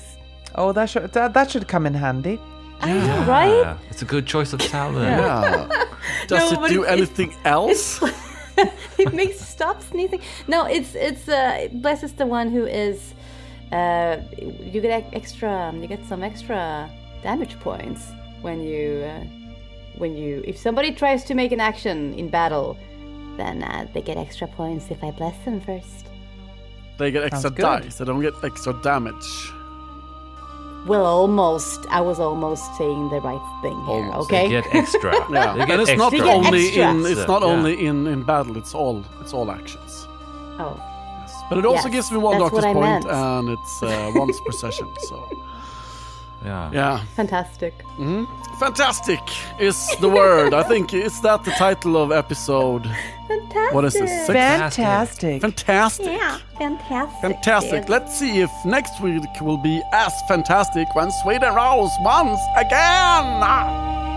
[0.56, 2.38] Oh, that should that, that should come in handy.
[2.80, 3.76] I know, right?
[3.90, 5.06] It's a good choice of talent.
[5.06, 5.68] Yeah.
[6.26, 8.02] Does No, it but do it's- anything else?
[8.98, 10.20] it makes stop sneezing.
[10.48, 13.14] No, it's it's uh, Bless is the one who is.
[13.72, 14.18] Uh,
[14.72, 15.72] you get extra.
[15.74, 16.90] You get some extra
[17.22, 18.10] damage points
[18.42, 19.24] when you uh,
[19.96, 22.76] when you if somebody tries to make an action in battle,
[23.38, 26.06] then uh, they get extra points if I bless them first.
[26.98, 27.96] They get extra dice.
[27.98, 29.26] They don't get extra damage.
[30.86, 31.86] Well, almost.
[31.90, 34.04] I was almost saying the right thing here.
[34.10, 34.28] Almost.
[34.30, 34.50] They Okay.
[34.60, 35.12] get extra.
[35.32, 36.26] Yeah, They and it's not extra.
[36.28, 37.48] get only in it's not Yeah.
[37.48, 38.56] only in in battle.
[38.58, 40.06] It's all it's all actions.
[40.58, 40.76] oh.
[41.48, 43.06] But it also Yes, gives me one that's what darkness I point, meant.
[43.06, 44.88] and it's uh, once per session.
[45.08, 45.28] So
[46.44, 46.70] Yeah.
[46.72, 47.74] yeah, Fantastic.
[47.98, 48.24] Mm-hmm.
[48.58, 49.20] fantastic
[49.60, 50.54] is the word.
[50.54, 52.84] I think is that the title of episode.
[53.28, 53.74] Fantastic.
[53.74, 54.10] What is this?
[54.26, 54.36] Six?
[54.38, 55.40] Fantastic.
[55.40, 56.06] Fantastic.
[56.06, 57.20] Yeah, fantastic.
[57.20, 57.88] Fantastic.
[57.88, 64.11] Let's see if next week will be as fantastic when Sweden rolls once again.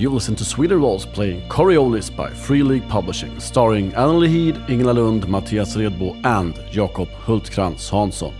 [0.00, 4.94] You listen to Sweden Rolls playing Coriolis by Free League Publishing, starring Anna Lehid, Ingela
[4.94, 8.32] Lund, Mattias Redbo, and Jakob Hultkrantz Hansson.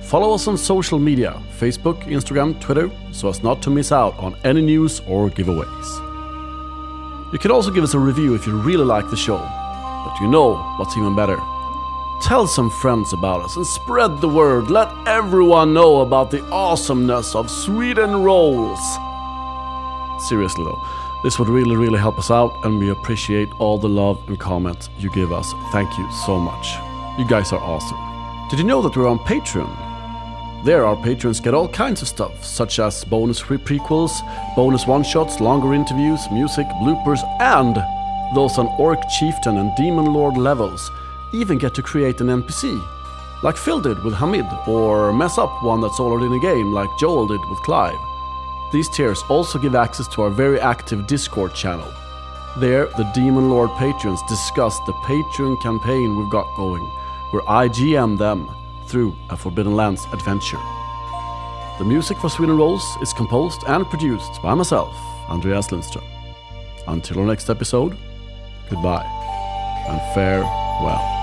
[0.00, 4.34] Follow us on social media Facebook, Instagram, Twitter, so as not to miss out on
[4.42, 5.88] any news or giveaways.
[7.34, 9.36] You can also give us a review if you really like the show.
[9.36, 11.36] But you know what's even better?
[12.22, 14.70] Tell some friends about us and spread the word.
[14.70, 18.80] Let everyone know about the awesomeness of Sweden Rolls.
[20.28, 20.80] Seriously though,
[21.22, 24.88] this would really, really help us out, and we appreciate all the love and comments
[24.98, 25.52] you give us.
[25.72, 26.74] Thank you so much.
[27.18, 27.98] You guys are awesome.
[28.48, 30.64] Did you know that we're on Patreon?
[30.64, 34.12] There, our patrons get all kinds of stuff, such as bonus free prequels,
[34.54, 37.76] bonus one shots, longer interviews, music, bloopers, and
[38.34, 40.90] those on Orc Chieftain and Demon Lord levels
[41.32, 42.82] even get to create an NPC,
[43.42, 46.90] like Phil did with Hamid, or mess up one that's already in the game, like
[46.98, 47.98] Joel did with Clive.
[48.72, 51.92] These tiers also give access to our very active Discord channel.
[52.58, 56.82] There, the Demon Lord patrons discuss the Patreon campaign we've got going,
[57.30, 58.48] where I GM them
[58.86, 60.60] through a Forbidden Lands adventure.
[61.78, 64.94] The music for Sweden Rolls is composed and produced by myself,
[65.28, 66.04] Andreas Lindström.
[66.86, 67.96] Until our next episode,
[68.68, 69.06] goodbye
[69.88, 71.19] and farewell.